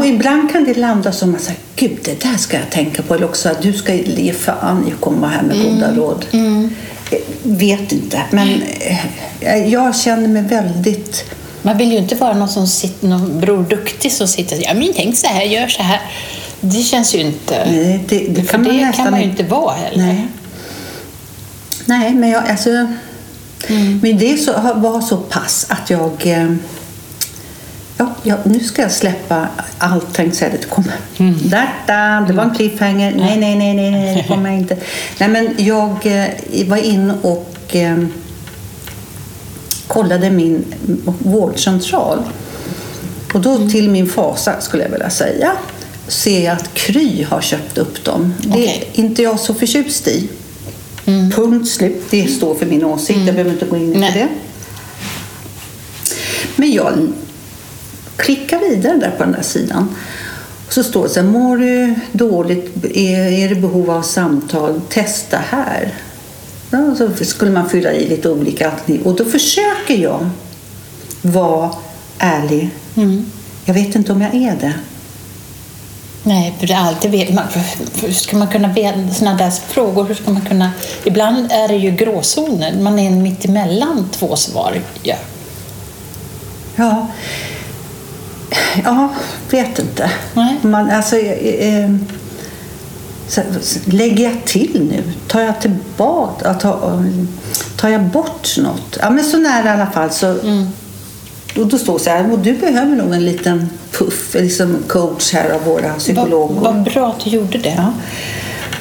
Och 0.00 0.06
ibland 0.06 0.52
kan 0.52 0.64
det 0.64 0.74
landa 0.74 1.12
som 1.12 1.34
att 1.34 1.40
säga, 1.40 1.56
gud 1.76 1.98
det 2.04 2.20
där 2.20 2.36
ska 2.36 2.56
jag 2.56 2.70
tänka 2.70 3.02
på. 3.02 3.14
Eller 3.14 3.24
också 3.24 3.48
att 3.48 3.62
du 3.62 3.72
ska 3.72 3.94
ge 3.94 4.32
fan 4.32 4.88
i 4.88 4.92
att 4.92 5.00
komma 5.00 5.28
här 5.28 5.42
med 5.42 5.62
goda 5.62 5.94
råd. 5.94 6.26
Eh, 6.32 7.18
Vet 7.42 7.92
inte, 7.92 8.22
men 8.30 8.62
eh, 9.40 9.68
jag 9.68 9.96
känner 9.96 10.28
mig 10.28 10.42
väldigt... 10.42 11.24
Man 11.62 11.78
vill 11.78 11.92
ju 11.92 11.98
inte 11.98 12.14
vara 12.14 12.34
någon, 12.34 12.48
som 12.48 12.66
sitter, 12.66 13.08
någon 13.08 13.40
bror 13.40 13.62
duktig 13.62 14.12
som 14.12 14.28
sitter 14.28 14.56
och 14.56 14.62
säger 14.62 14.68
ja, 14.68 14.74
men 14.74 14.92
tänk 14.96 15.16
så 15.16 15.26
här, 15.26 15.42
gör 15.42 15.68
så 15.68 15.82
här. 15.82 16.00
Det 16.60 16.82
känns 16.82 17.14
ju 17.14 17.20
inte... 17.20 17.64
Nej, 17.70 18.04
det, 18.08 18.18
det 18.18 18.42
kan 18.42 18.62
man 18.62 18.76
det 18.76 18.92
kan 18.96 19.10
man 19.10 19.20
ju 19.20 19.26
inte 19.26 19.42
vara 19.42 19.74
heller. 19.74 20.04
Nej. 20.04 20.26
Nej, 21.84 22.14
men 22.14 22.30
jag, 22.30 22.50
alltså, 22.50 22.70
men 24.02 24.18
det 24.18 24.36
så, 24.36 24.52
var 24.74 25.00
så 25.00 25.16
pass 25.16 25.66
att 25.68 25.90
jag... 25.90 26.26
Ja, 28.02 28.14
ja, 28.22 28.36
nu 28.44 28.60
ska 28.60 28.82
jag 28.82 28.92
släppa 28.92 29.48
allt 29.78 30.14
tänkte 30.14 30.38
säga. 30.38 30.52
Det 30.60 30.68
kommer. 30.68 30.94
Data, 31.42 32.26
det 32.28 32.32
var 32.32 32.44
en 32.44 32.54
cliffhanger. 32.54 33.14
Nej, 33.16 33.38
nej, 33.38 33.56
nej, 33.56 33.74
nej, 33.74 33.90
nej, 33.90 34.16
det 34.16 34.28
kommer 34.28 34.50
jag 34.50 34.58
inte. 34.58 34.76
Nej, 35.18 35.28
men 35.28 35.54
jag 35.56 36.06
eh, 36.06 36.68
var 36.68 36.76
in 36.76 37.10
och 37.22 37.76
eh, 37.76 37.98
kollade 39.86 40.30
min 40.30 40.64
vårdcentral. 41.18 42.18
Och 43.34 43.40
då 43.40 43.68
till 43.68 43.90
min 43.90 44.08
fasa 44.08 44.60
skulle 44.60 44.82
jag 44.82 44.90
vilja 44.90 45.10
säga 45.10 45.52
ser 46.08 46.44
jag 46.44 46.56
att 46.56 46.74
Kry 46.74 47.22
har 47.22 47.40
köpt 47.40 47.78
upp 47.78 48.04
dem. 48.04 48.34
Det 48.40 48.48
är 48.48 48.52
Okej. 48.52 48.88
inte 48.92 49.22
jag 49.22 49.40
så 49.40 49.54
förtjust 49.54 50.08
i. 50.08 50.28
Punkt 51.34 51.68
slut. 51.68 52.02
Det 52.10 52.26
står 52.26 52.54
för 52.54 52.66
min 52.66 52.84
åsikt. 52.84 53.18
Jag 53.18 53.34
behöver 53.34 53.50
inte 53.50 53.66
gå 53.66 53.76
in 53.76 53.94
i 53.94 53.98
Nej. 53.98 54.12
det. 54.14 54.28
Men 56.56 56.72
jag 56.72 57.12
klickar 58.22 58.58
vidare 58.58 58.96
där 58.96 59.10
på 59.10 59.22
den 59.22 59.32
där 59.32 59.42
sidan. 59.42 59.96
Och 60.66 60.72
så 60.72 60.82
står 60.82 61.02
det 61.02 61.08
så 61.08 61.20
här, 61.20 61.28
mår 61.28 61.56
du 61.56 61.94
dåligt, 62.12 62.84
är, 62.94 63.32
är 63.32 63.48
det 63.48 63.54
behov 63.54 63.90
av 63.90 64.02
samtal, 64.02 64.80
testa 64.88 65.38
här. 65.48 65.94
Ja, 66.70 66.94
så 66.98 67.24
skulle 67.24 67.50
man 67.50 67.68
fylla 67.68 67.92
i 67.92 68.08
lite 68.08 68.30
olika 68.30 68.70
alternativ. 68.70 69.02
Och 69.02 69.16
då 69.16 69.24
försöker 69.24 69.94
jag 69.94 70.30
vara 71.22 71.70
ärlig. 72.18 72.70
Mm. 72.96 73.26
Jag 73.64 73.74
vet 73.74 73.94
inte 73.94 74.12
om 74.12 74.22
jag 74.22 74.34
är 74.34 74.56
det. 74.60 74.74
Nej, 76.22 76.54
för 76.60 76.66
det 76.66 76.72
är 76.72 76.78
alltid 76.78 77.10
vet 77.10 77.34
man, 77.34 77.44
hur 78.02 78.12
ska 78.12 78.36
man 78.36 78.48
kunna 78.48 78.68
veta 78.68 79.14
sådana 79.14 79.36
där 79.36 79.50
frågor? 79.50 80.04
Hur 80.04 80.14
ska 80.14 80.30
man 80.30 80.42
kunna... 80.42 80.70
Ibland 81.04 81.52
är 81.52 81.68
det 81.68 81.76
ju 81.76 81.90
gråzoner. 81.90 82.74
Man 82.80 82.98
är 82.98 83.10
mitt 83.10 83.44
emellan 83.44 84.08
två 84.12 84.36
svar. 84.36 84.80
Ja. 85.02 85.16
Ja, 86.76 87.08
ja 88.84 89.08
vet 89.50 89.78
inte. 89.78 90.10
Nej. 90.34 90.56
Man, 90.62 90.90
alltså, 90.90 91.16
eh, 91.16 91.84
eh, 91.84 91.90
så, 93.28 93.40
lägger 93.84 94.24
jag 94.24 94.44
till 94.44 94.88
nu? 94.90 95.02
Tar 95.28 95.40
jag 95.40 95.60
tillbaka? 95.60 96.54
Tar, 96.54 97.04
tar 97.76 97.88
jag 97.88 98.02
bort 98.02 98.56
något? 98.58 98.96
Ja, 99.00 99.10
men 99.10 99.24
så 99.24 99.38
nära 99.38 99.64
i 99.66 99.68
alla 99.68 99.86
fall. 99.90 100.10
Så, 100.10 100.26
Mm. 100.26 100.66
och 101.56 101.66
då 101.66 101.78
står 101.78 101.98
det 101.98 102.04
så 102.04 102.10
här, 102.10 102.32
och 102.32 102.38
du 102.38 102.52
behöver 102.52 102.96
nog 102.96 103.14
en 103.14 103.24
liten 103.24 103.68
puff, 103.92 104.34
liksom 104.34 104.76
coach 104.88 105.32
här 105.32 105.50
av 105.50 105.64
våra 105.64 105.88
Vad, 105.88 105.98
psykologer. 105.98 106.60
vad 106.60 106.82
bra 106.82 107.08
att 107.08 107.20
du 107.24 107.30
gjorde 107.30 107.58
det. 107.58 107.74
Ja. 107.76 107.92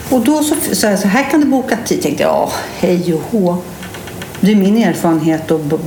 Och 0.09 0.21
då 0.25 0.43
så 0.73 0.85
jag 0.87 0.99
så 0.99 1.07
här 1.07 1.29
kan 1.31 1.39
du 1.41 1.45
boka 1.47 1.77
tid. 1.85 2.01
tänkte 2.01 2.23
jag, 2.23 2.31
ja, 2.31 2.51
hej 2.79 3.13
och 3.13 3.21
hå. 3.31 3.57
Det 4.39 4.51
är 4.51 4.55
min 4.55 4.77
erfarenhet 4.83 5.51
att 5.51 5.61
bo- 5.61 5.79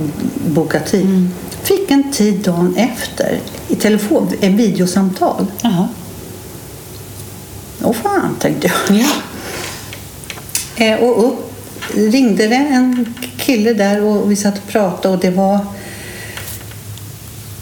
boka 0.47 0.79
tid. 0.79 1.27
Fick 1.63 1.91
en 1.91 2.11
tid 2.11 2.35
dagen 2.39 2.75
efter 2.77 3.39
i 3.69 3.75
telefon, 3.75 4.31
en 4.41 4.57
videosamtal. 4.57 5.45
Jaha. 5.61 5.87
Åh 7.83 7.93
fan, 7.93 8.35
tänkte 8.39 8.67
jag. 8.67 8.99
Ja. 8.99 9.07
Eh, 10.85 10.99
och 10.99 11.25
upp 11.27 11.51
ringde 11.93 12.47
det 12.47 12.55
en 12.55 13.13
kille 13.37 13.73
där 13.73 14.01
och 14.01 14.31
vi 14.31 14.35
satt 14.35 14.57
och 14.57 14.67
pratade 14.67 15.13
och 15.15 15.21
det 15.21 15.29
var 15.29 15.59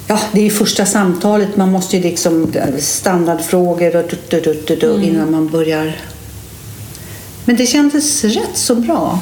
Ja, 0.07 0.19
det 0.31 0.39
är 0.39 0.43
ju 0.43 0.49
första 0.49 0.85
samtalet. 0.85 1.57
Man 1.57 1.71
måste 1.71 1.97
ju 1.97 2.03
liksom 2.03 2.53
eh, 2.53 2.77
standardfrågor 2.79 3.95
och 3.95 4.03
du, 4.09 4.39
du, 4.39 4.63
du, 4.67 4.75
du, 4.75 5.03
innan 5.03 5.31
man 5.31 5.47
börjar. 5.47 5.95
Men 7.45 7.55
det 7.55 7.65
kändes 7.65 8.23
rätt 8.23 8.57
så 8.57 8.75
bra. 8.75 9.19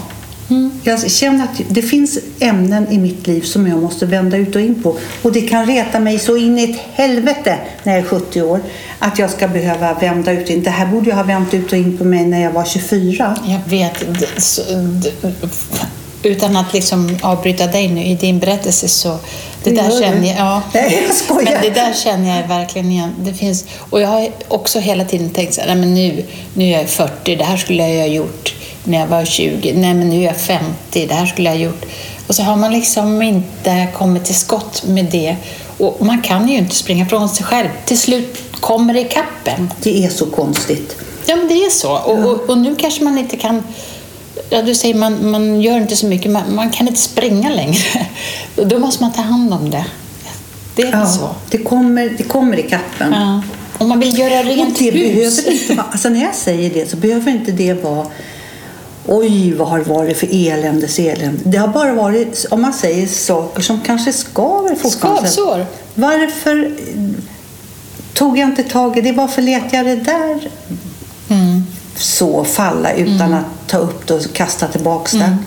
Jag 0.83 1.11
känner 1.11 1.43
att 1.43 1.61
det 1.69 1.81
finns 1.81 2.19
ämnen 2.39 2.87
i 2.91 2.97
mitt 2.97 3.27
liv 3.27 3.41
som 3.41 3.67
jag 3.67 3.81
måste 3.81 4.05
vända 4.05 4.37
ut 4.37 4.55
och 4.55 4.61
in 4.61 4.83
på. 4.83 4.97
Och 5.21 5.31
det 5.31 5.41
kan 5.41 5.65
reta 5.65 5.99
mig 5.99 6.19
så 6.19 6.37
in 6.37 6.59
i 6.59 6.63
ett 6.63 6.79
helvete 6.93 7.57
när 7.83 7.93
jag 7.93 8.01
är 8.01 8.07
70 8.07 8.41
år 8.41 8.59
att 8.99 9.19
jag 9.19 9.29
ska 9.29 9.47
behöva 9.47 9.93
vända 9.93 10.31
ut 10.31 10.43
och 10.43 10.49
in. 10.49 10.63
Det 10.63 10.69
här 10.69 10.85
borde 10.85 11.09
jag 11.09 11.17
ha 11.17 11.23
vänt 11.23 11.53
ut 11.53 11.71
och 11.71 11.77
in 11.77 11.97
på 11.97 12.03
mig 12.03 12.25
när 12.25 12.41
jag 12.41 12.51
var 12.51 12.65
24. 12.65 13.37
Jag 13.45 13.59
vet. 13.69 14.03
Utan 16.23 16.57
att 16.57 16.73
liksom 16.73 17.17
avbryta 17.21 17.67
dig 17.67 17.87
nu 17.87 18.05
i 18.05 18.15
din 18.15 18.39
berättelse 18.39 18.87
så... 18.87 19.17
Det 19.63 19.71
där 19.71 20.01
känner 20.01 20.27
jag... 20.27 20.37
Ja. 20.37 20.61
Nej, 20.73 21.03
jag 21.07 21.15
skojar. 21.15 21.51
Men 21.51 21.61
det 21.61 21.69
där 21.69 21.93
känner 21.93 22.41
jag 22.41 22.47
verkligen 22.47 22.91
igen. 22.91 23.15
Det 23.19 23.33
finns, 23.33 23.65
och 23.89 24.01
jag 24.01 24.07
har 24.07 24.29
också 24.47 24.79
hela 24.79 25.05
tiden 25.05 25.29
tänkt 25.29 25.53
så 25.53 25.61
här, 25.61 25.67
nej 25.67 25.77
men 25.77 25.93
nu, 25.93 26.23
nu 26.53 26.65
är 26.65 26.77
jag 26.79 26.89
40, 26.89 27.35
det 27.35 27.43
här 27.43 27.57
skulle 27.57 27.87
jag 27.87 27.99
ha 27.99 28.13
gjort 28.13 28.53
när 28.83 28.99
jag 28.99 29.07
var 29.07 29.25
20. 29.25 29.73
Nej 29.73 29.93
men 29.93 30.09
nu 30.09 30.17
är 30.17 30.25
jag 30.25 30.37
50, 30.37 31.05
det 31.07 31.13
här 31.13 31.25
skulle 31.25 31.49
jag 31.49 31.55
ha 31.55 31.63
gjort. 31.63 31.85
Och 32.27 32.35
så 32.35 32.43
har 32.43 32.55
man 32.55 32.71
liksom 32.73 33.21
inte 33.21 33.87
kommit 33.93 34.25
till 34.25 34.35
skott 34.35 34.83
med 34.87 35.05
det. 35.05 35.35
Och 35.77 36.05
man 36.05 36.21
kan 36.21 36.49
ju 36.49 36.57
inte 36.57 36.75
springa 36.75 37.05
från 37.05 37.29
sig 37.29 37.45
själv. 37.45 37.69
Till 37.85 37.97
slut 37.99 38.39
kommer 38.59 38.93
det 38.93 38.99
i 38.99 39.03
kappen. 39.03 39.73
Det 39.83 40.05
är 40.05 40.09
så 40.09 40.25
konstigt. 40.25 40.95
Ja, 41.25 41.35
men 41.35 41.47
det 41.47 41.53
är 41.53 41.69
så. 41.69 41.97
Och, 41.97 42.19
och, 42.19 42.49
och 42.49 42.57
nu 42.57 42.75
kanske 42.75 43.03
man 43.03 43.17
inte 43.17 43.37
kan... 43.37 43.63
Ja, 44.49 44.61
du 44.61 44.75
säger 44.75 44.95
man, 44.95 45.31
man 45.31 45.61
gör 45.61 45.77
inte 45.77 45.95
så 45.95 46.05
mycket, 46.05 46.31
man, 46.31 46.55
man 46.55 46.69
kan 46.69 46.87
inte 46.87 46.99
springa 46.99 47.49
längre. 47.49 48.05
Då 48.55 48.79
måste 48.79 49.03
man 49.03 49.13
ta 49.13 49.21
hand 49.21 49.53
om 49.53 49.69
det. 49.69 49.85
Det 50.75 50.81
är 50.81 50.91
väl 50.91 51.07
så. 51.07 51.29
det 51.49 51.57
kommer, 51.57 52.09
det 52.17 52.23
kommer 52.23 52.57
i 52.59 52.63
kappen. 52.63 53.11
Ja. 53.13 53.41
Om 53.77 53.89
man 53.89 53.99
vill 53.99 54.19
göra 54.19 54.39
Och 54.39 54.45
rent 54.45 54.79
det 54.79 54.91
hus. 54.91 55.45
behöver 55.45 55.61
inte 55.61 55.83
alltså 55.91 56.09
när 56.09 56.21
jag 56.21 56.35
säger 56.35 56.69
det 56.69 56.89
så 56.89 56.97
behöver 56.97 57.31
inte 57.31 57.51
det 57.51 57.73
vara 57.73 58.07
Oj, 59.07 59.53
vad 59.53 59.67
har 59.67 59.79
det 59.79 59.89
varit 59.89 60.17
för 60.17 60.27
eländes 60.31 60.99
elände. 60.99 61.41
Det 61.43 61.57
har 61.57 61.67
bara 61.67 61.93
varit, 61.93 62.45
om 62.51 62.61
man 62.61 62.73
säger 62.73 63.07
saker 63.07 63.61
som 63.61 63.81
kanske 63.81 64.13
skaver 64.13 64.75
fortfarande. 64.75 65.29
Skavsår. 65.29 65.65
Varför 65.95 66.71
tog 68.13 68.37
jag 68.37 68.49
inte 68.49 68.63
tag 68.63 68.97
i 68.97 69.01
det? 69.01 69.11
Varför 69.11 69.41
lät 69.41 69.73
jag 69.73 69.85
det 69.85 69.95
där 69.95 70.49
Mm. 71.29 71.63
så 71.95 72.43
falla 72.43 72.93
utan 72.93 73.33
att 73.33 73.45
ta 73.67 73.77
upp 73.77 74.07
det 74.07 74.13
och 74.13 74.33
kasta 74.33 74.67
tillbaka 74.67 75.17
det? 75.17 75.37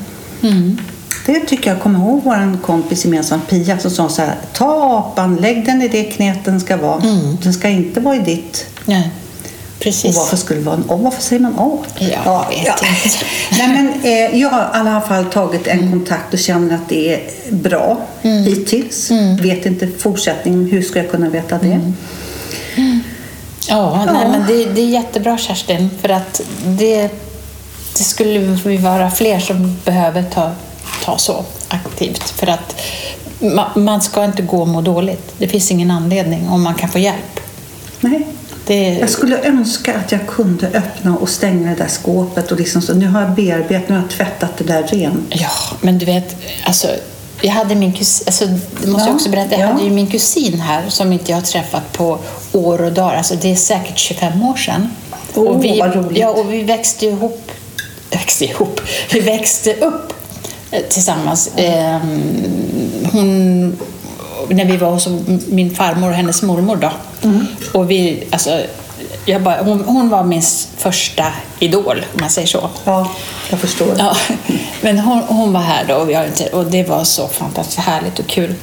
Mm. 0.48 0.78
Det 1.26 1.40
tycker 1.40 1.70
jag 1.70 1.82
kommer 1.82 1.98
ihåg 1.98 2.20
vår 2.24 2.62
kompis 2.62 3.04
gemensam 3.04 3.40
Pia 3.40 3.78
som 3.78 3.90
sa 3.90 4.08
så 4.08 4.22
här. 4.22 4.34
Ta 4.52 4.98
apan, 4.98 5.36
lägg 5.36 5.66
den 5.66 5.82
i 5.82 5.88
det 5.88 6.04
knät 6.04 6.44
den 6.44 6.60
ska 6.60 6.76
vara. 6.76 7.02
Mm. 7.02 7.36
Den 7.42 7.52
ska 7.52 7.68
inte 7.68 8.00
vara 8.00 8.16
i 8.16 8.18
ditt. 8.18 8.66
Nej, 8.84 9.10
Och 9.88 9.92
precis. 9.92 10.16
varför 10.16 10.36
skulle 10.36 10.60
vara 10.60 10.76
en 10.76 10.84
A? 10.88 10.96
Varför 10.96 11.22
säger 11.22 11.42
man 11.42 11.54
A? 11.58 11.78
Jag 11.98 12.46
vet 12.48 12.66
inte. 12.66 13.24
Nej, 13.58 13.68
men, 13.68 14.02
eh, 14.02 14.40
jag 14.40 14.50
har 14.50 14.62
i 14.62 14.66
alla 14.72 15.00
fall 15.00 15.24
tagit 15.24 15.66
en 15.66 15.90
kontakt 15.90 16.34
och 16.34 16.38
känner 16.38 16.74
att 16.74 16.88
det 16.88 17.14
är 17.14 17.22
bra 17.50 18.00
hittills. 18.22 19.10
Vet 19.40 19.66
inte 19.66 19.88
fortsättningen. 19.98 20.66
Hur 20.66 20.82
ska 20.82 20.98
jag 20.98 21.10
kunna 21.10 21.28
veta 21.28 21.58
det? 21.58 21.80
Ja, 22.76 22.84
Ja. 23.68 24.04
Nej, 24.12 24.28
men 24.28 24.46
det, 24.46 24.64
det 24.64 24.80
är 24.80 24.86
jättebra 24.86 25.38
Kerstin, 25.38 25.90
för 26.00 26.08
att 26.08 26.40
det, 26.66 27.10
det 27.96 28.04
skulle 28.04 28.38
vi 28.38 28.76
vara 28.76 29.10
fler 29.10 29.40
som 29.40 29.76
behöver 29.84 30.22
ta, 30.22 30.50
ta 31.04 31.18
så 31.18 31.44
aktivt. 31.68 32.30
För 32.30 32.46
att 32.46 32.80
ma, 33.38 33.70
man 33.74 34.00
ska 34.00 34.24
inte 34.24 34.42
gå 34.42 34.60
och 34.60 34.68
må 34.68 34.80
dåligt. 34.80 35.34
Det 35.38 35.48
finns 35.48 35.70
ingen 35.70 35.90
anledning 35.90 36.48
om 36.48 36.62
man 36.62 36.74
kan 36.74 36.88
få 36.88 36.98
hjälp. 36.98 37.40
Nej. 38.00 38.26
Det, 38.66 38.98
Jag 39.00 39.10
skulle 39.10 39.42
önska 39.42 39.94
att 39.94 40.12
jag 40.12 40.26
kunde 40.26 40.66
öppna 40.68 41.16
och 41.16 41.28
stänga 41.28 41.70
det 41.70 41.76
där 41.76 41.88
skåpet. 41.88 42.52
Och 42.52 42.58
liksom 42.58 42.82
så, 42.82 42.94
nu 42.94 43.06
har 43.06 43.20
jag 43.20 43.30
bearbetat, 43.34 43.88
nu 43.88 43.94
har 43.94 44.02
jag 44.02 44.10
tvättat 44.10 44.56
det 44.58 44.64
där 44.64 44.82
rent. 44.82 45.24
Ja, 45.28 45.50
men 45.80 45.98
du 45.98 46.06
vet, 46.06 46.36
alltså, 46.64 46.88
jag 47.42 47.52
hade 47.52 47.74
min 47.74 47.92
kusin, 47.92 48.24
alltså, 48.26 48.46
det 48.46 48.86
måste 48.86 49.02
Ja, 49.02 49.06
jag 49.06 49.14
också 49.14 49.30
berätta, 49.30 49.50
jag 49.52 49.60
ja. 49.60 49.66
hade 49.66 49.84
ju 49.84 49.90
min 49.90 50.06
kusin 50.06 50.60
här 50.60 50.82
som 50.88 51.12
inte 51.12 51.30
jag 51.30 51.36
har 51.36 51.42
träffat 51.42 51.92
på 51.92 52.18
år 52.52 52.82
och 52.82 52.92
dagar, 52.92 53.16
alltså 53.16 53.34
det 53.34 53.52
är 53.52 53.56
säkert 53.56 53.98
25 53.98 54.42
år 54.42 54.56
sedan. 54.56 54.88
Åh, 55.34 55.44
och 55.44 55.64
vi, 55.64 55.80
vad 55.80 55.94
roligt. 55.96 56.18
Ja, 56.18 56.28
och 56.28 56.52
vi 56.52 56.62
växte 56.62 57.06
ihop, 57.06 57.50
växte 58.10 58.44
ihop, 58.44 58.80
vi 59.12 59.20
växte 59.20 59.74
upp 59.74 60.12
eh, 60.70 60.82
tillsammans. 60.88 61.50
Ehm, 61.56 63.08
hon, 63.12 63.76
när 64.50 64.64
vi 64.64 64.76
var 64.76 64.90
hos 64.90 65.08
min 65.46 65.74
farmor 65.74 66.08
och 66.08 66.14
hennes 66.14 66.42
mormor 66.42 66.76
då. 66.76 66.90
Mm. 67.22 67.46
Och 67.72 67.90
vi, 67.90 68.24
alltså, 68.30 68.60
jag 69.24 69.42
bara, 69.42 69.62
hon, 69.62 69.84
hon 69.84 70.08
var 70.08 70.24
min 70.24 70.42
första 70.76 71.24
idol, 71.58 72.04
om 72.14 72.20
man 72.20 72.30
säger 72.30 72.48
så. 72.48 72.70
Ja, 72.84 73.10
jag 73.50 73.58
förstår. 73.58 73.94
Ja, 73.98 74.16
men 74.80 74.98
hon, 74.98 75.22
hon 75.22 75.52
var 75.52 75.60
här 75.60 75.84
då 75.88 75.94
och, 75.94 76.08
vi 76.08 76.14
har 76.14 76.24
inte, 76.24 76.46
och 76.46 76.64
det 76.64 76.88
var 76.88 77.04
så 77.04 77.28
fantastiskt 77.28 77.78
härligt 77.78 78.18
och 78.18 78.26
kul. 78.26 78.54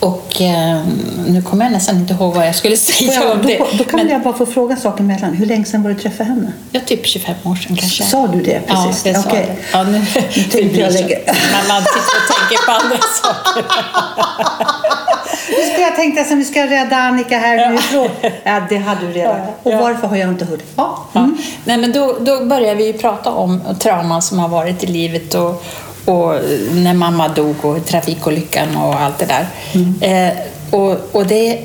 Och 0.00 0.40
eh, 0.42 0.80
nu 1.26 1.42
kommer 1.42 1.64
jag 1.64 1.72
nästan 1.72 1.96
inte 1.96 2.14
ihåg 2.14 2.34
vad 2.34 2.46
jag 2.46 2.54
skulle 2.54 2.76
säga 2.76 3.12
jag, 3.12 3.30
om 3.32 3.46
det. 3.46 3.58
då, 3.58 3.66
då 3.72 3.84
kan 3.84 3.98
men, 4.00 4.08
jag 4.08 4.22
bara 4.22 4.34
få 4.34 4.46
fråga 4.46 4.76
saker 4.76 5.00
emellan. 5.04 5.32
Hur 5.34 5.46
länge 5.46 5.64
sedan 5.64 5.82
var 5.82 5.90
du 5.90 5.96
träffade 5.96 6.24
henne? 6.28 6.52
ja, 6.72 6.80
typ 6.86 7.06
25 7.06 7.34
år 7.44 7.54
sedan 7.56 7.76
kanske. 7.76 8.02
Sa 8.04 8.26
du 8.26 8.42
det 8.42 8.60
precis? 8.66 9.06
Ja, 9.06 9.12
det 9.12 9.18
sa 9.22 9.28
Okej. 9.28 9.58
jag. 9.72 9.80
Ja, 9.80 9.84
nu, 9.84 9.98
Nu 9.98 10.04
tänkte 10.42 10.58
det 10.58 10.80
jag 10.80 10.92
lägga- 10.92 11.18
Man, 11.26 11.68
man 11.68 11.82
sitter 11.82 12.16
och 12.16 12.28
tänker 12.38 12.66
på 12.66 12.72
andra 12.72 12.98
saker. 13.22 13.64
Nu 15.48 15.72
ska 15.72 15.80
jag 15.82 15.96
tänkte 15.96 16.20
att 16.22 16.30
vi 16.30 16.44
ska 16.44 16.66
rädda 16.66 16.96
Annika 16.96 17.38
här 17.38 17.70
nu 17.70 17.74
ifrån. 17.76 18.08
Ja, 18.44 18.60
det 18.68 18.76
hade 18.76 19.00
du 19.06 19.12
redan. 19.12 19.40
Och 19.62 19.72
Ja. 19.72 19.80
varför 19.80 20.08
har 20.08 20.16
jag 20.16 20.28
inte 20.28 20.44
hört? 20.44 20.60
Ja. 20.76 21.04
Ja. 21.12 21.30
Nej, 21.64 21.76
men 21.78 21.92
då, 21.92 22.16
då 22.20 22.44
började 22.44 22.74
vi 22.74 22.92
prata 22.92 23.30
om 23.30 23.62
trauman 23.80 24.22
som 24.22 24.38
har 24.38 24.48
varit 24.48 24.84
i 24.84 24.86
livet 24.86 25.34
och, 25.34 25.64
och 26.06 26.34
när 26.74 26.94
mamma 26.94 27.28
dog 27.28 27.64
och 27.64 27.86
trafikolyckan 27.86 28.76
och 28.76 29.00
allt 29.00 29.18
det 29.18 29.26
där. 29.26 29.46
Eh, 30.00 30.36
och, 30.70 30.96
och 31.12 31.26
det, 31.26 31.58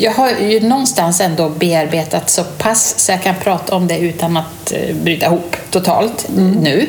jag 0.00 0.12
har 0.12 0.30
ju 0.30 0.60
någonstans 0.60 1.20
ändå 1.20 1.48
bearbetat 1.48 2.30
så 2.30 2.44
pass 2.58 2.94
så 2.98 3.12
jag 3.12 3.22
kan 3.22 3.34
prata 3.42 3.76
om 3.76 3.86
det 3.88 3.98
utan 3.98 4.36
att 4.36 4.72
eh, 4.72 4.94
bryta 4.96 5.26
ihop 5.26 5.56
totalt 5.70 6.26
nu. 6.62 6.88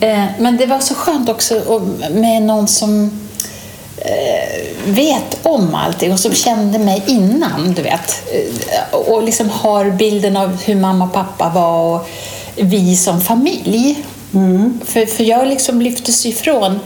Eh, 0.00 0.24
men 0.38 0.56
det 0.56 0.66
var 0.66 0.80
så 0.80 0.94
skönt 0.94 1.28
också 1.28 1.82
med 2.10 2.42
någon 2.42 2.68
som 2.68 3.10
eh, 3.96 4.64
vet 4.84 5.38
om 5.42 5.74
allting 5.74 6.12
och 6.12 6.20
som 6.20 6.34
kände 6.34 6.78
mig 6.78 7.02
innan, 7.06 7.72
du 7.76 7.82
vet. 7.82 8.22
Eh, 8.32 8.98
Och 8.98 9.22
liksom 9.22 9.50
har 9.50 9.90
bilden 9.90 10.36
av 10.36 10.62
hur 10.62 10.74
mamma 10.74 11.04
och 11.04 11.12
pappa 11.12 11.48
var 11.48 11.94
och 11.94 12.08
vi 12.56 12.96
som 12.96 13.20
familj. 13.20 14.04
För, 14.84 15.06
för 15.06 15.24
jag 15.24 15.48
liksom 15.48 15.82
lyftes 15.82 16.26
ifrån 16.26 16.80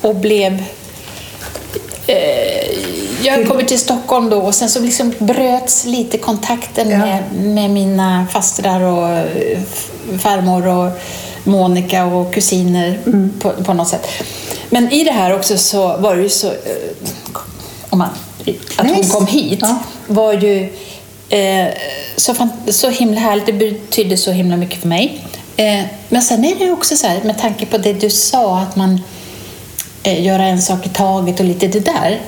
och 0.00 0.14
blev 0.16 0.62
eh, 2.06 2.78
jag 3.22 3.48
kommer 3.48 3.62
till 3.62 3.78
Stockholm 3.78 4.30
då 4.30 4.36
och 4.38 4.54
sen 4.54 4.68
så 4.68 4.80
liksom 4.80 5.14
bröts 5.18 5.84
lite 5.84 6.18
kontakten 6.18 6.90
Ja. 6.90 6.98
med, 6.98 7.22
med 7.32 7.70
mina 7.70 8.26
fastrar 8.32 8.80
och 8.80 9.08
eh, 9.08 9.58
farmor 10.18 10.66
och 10.66 10.90
Monica 11.44 12.04
och 12.04 12.34
kusiner 12.34 12.98
Mm. 13.06 13.32
på, 13.40 13.50
på 13.50 13.72
något 13.72 13.88
sätt. 13.88 14.06
Men 14.70 14.92
i 14.92 15.04
det 15.04 15.10
här 15.10 15.34
också 15.36 15.58
så 15.58 15.96
var 15.96 16.16
det 16.16 16.22
ju 16.22 16.28
så, 16.28 16.46
eh, 16.46 16.54
om 17.90 17.98
man, 17.98 18.08
att 18.76 18.90
hon 18.90 19.04
kom 19.04 19.26
hit 19.26 19.58
Ja. 19.62 19.78
var 20.06 20.32
ju 20.32 20.72
eh, 21.28 21.66
så, 22.16 22.34
fan- 22.34 22.50
så 22.68 22.88
himla 22.90 23.20
härligt. 23.20 23.46
Det 23.46 23.52
betydde 23.52 24.16
så 24.16 24.30
himla 24.30 24.56
mycket 24.56 24.80
för 24.80 24.88
mig. 24.88 25.24
Eh, 25.56 25.84
men 26.08 26.22
sen 26.22 26.44
är 26.44 26.54
det 26.58 26.70
också 26.70 26.96
så 26.96 27.06
här, 27.06 27.20
med 27.22 27.38
tanke 27.38 27.66
på 27.66 27.78
det 27.78 27.92
du 27.92 28.10
sa, 28.10 28.58
att 28.58 28.76
man 28.76 29.00
eh, 30.02 30.24
göra 30.24 30.44
en 30.44 30.62
sak 30.62 30.86
i 30.86 30.88
taget 30.88 31.40
och 31.40 31.46
lite 31.46 31.66
det 31.68 31.80
där. 31.80 32.20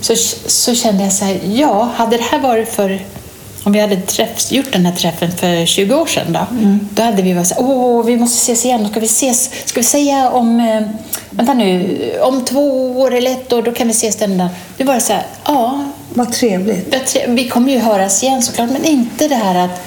Så, 0.00 0.16
så 0.46 0.74
kände 0.74 1.02
jag 1.04 1.12
så 1.12 1.24
här, 1.24 1.40
ja, 1.54 1.88
hade 1.96 2.16
det 2.16 2.22
här 2.22 2.38
varit 2.38 2.68
för 2.68 3.00
om 3.64 3.72
vi 3.72 3.80
hade 3.80 3.96
träffs, 3.96 4.52
gjort 4.52 4.72
den 4.72 4.86
här 4.86 4.92
träffen 4.96 5.32
för 5.32 5.66
20 5.66 5.94
år 5.94 6.06
sedan 6.06 6.32
då, 6.32 6.46
då 6.90 7.02
hade 7.02 7.22
vi 7.22 7.32
varit 7.32 7.46
så 7.48 7.54
åh, 7.58 8.04
vi 8.04 8.16
måste 8.16 8.36
ses 8.52 8.64
igen, 8.64 8.88
ska 8.90 9.00
vi 9.00 9.06
ses, 9.06 9.50
ska 9.64 9.80
vi 9.80 9.84
säga 9.84 10.30
om, 10.30 10.60
eh, 10.60 10.82
vänta 11.30 11.54
nu, 11.54 11.98
om 12.22 12.44
två 12.44 12.90
år 13.00 13.14
eller 13.14 13.30
ett 13.30 13.52
år, 13.52 13.62
då 13.62 13.72
kan 13.72 13.86
vi 13.86 13.90
ses 13.92 14.16
den 14.16 14.38
där. 14.38 14.48
Det 14.76 14.84
var 14.84 15.00
så 15.00 15.12
här, 15.12 15.26
ja, 15.44 15.84
Vad 16.14 16.32
trevligt. 16.32 17.16
vi 17.28 17.48
kommer 17.48 17.72
ju 17.72 17.78
höras 17.78 18.22
igen 18.22 18.42
såklart, 18.42 18.70
men 18.70 18.84
inte 18.84 19.28
det 19.28 19.34
här 19.34 19.54
att 19.64 19.82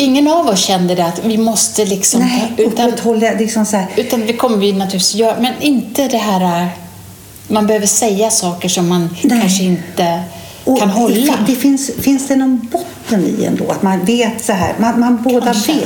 Ingen 0.00 0.28
av 0.28 0.46
oss 0.46 0.60
kände 0.60 0.94
det 0.94 1.04
att 1.04 1.24
vi 1.24 1.38
måste 1.38 1.84
liksom... 1.84 2.20
Nej, 2.20 2.52
utan, 2.56 2.90
liksom 3.38 3.64
så 3.66 3.76
här. 3.76 3.86
utan 3.96 4.26
det 4.26 4.32
kommer 4.32 4.56
vi 4.56 4.72
naturligtvis 4.72 5.14
göra, 5.14 5.40
men 5.40 5.52
inte 5.60 6.08
det 6.08 6.18
här... 6.18 6.62
äh, 6.62 6.68
Man 7.48 7.66
behöver 7.66 7.86
säga 7.86 8.30
saker 8.30 8.68
som 8.68 8.88
man 8.88 9.16
Nej. 9.22 9.40
kanske 9.40 9.62
inte 9.64 10.22
Och 10.64 10.78
kan 10.78 10.90
hålla. 10.90 11.14
Det, 11.14 11.38
det 11.46 11.54
finns, 11.54 11.90
finns 12.00 12.28
det 12.28 12.36
någon 12.36 12.68
botten 12.72 13.24
i 13.38 13.44
ändå? 13.44 13.70
Att 13.70 13.82
man 13.82 14.04
vet 14.04 14.44
så 14.44 14.52
här, 14.52 14.74
man, 14.78 15.00
man 15.00 15.22
båda 15.22 15.44
Kanske. 15.52 15.72
vet. 15.72 15.84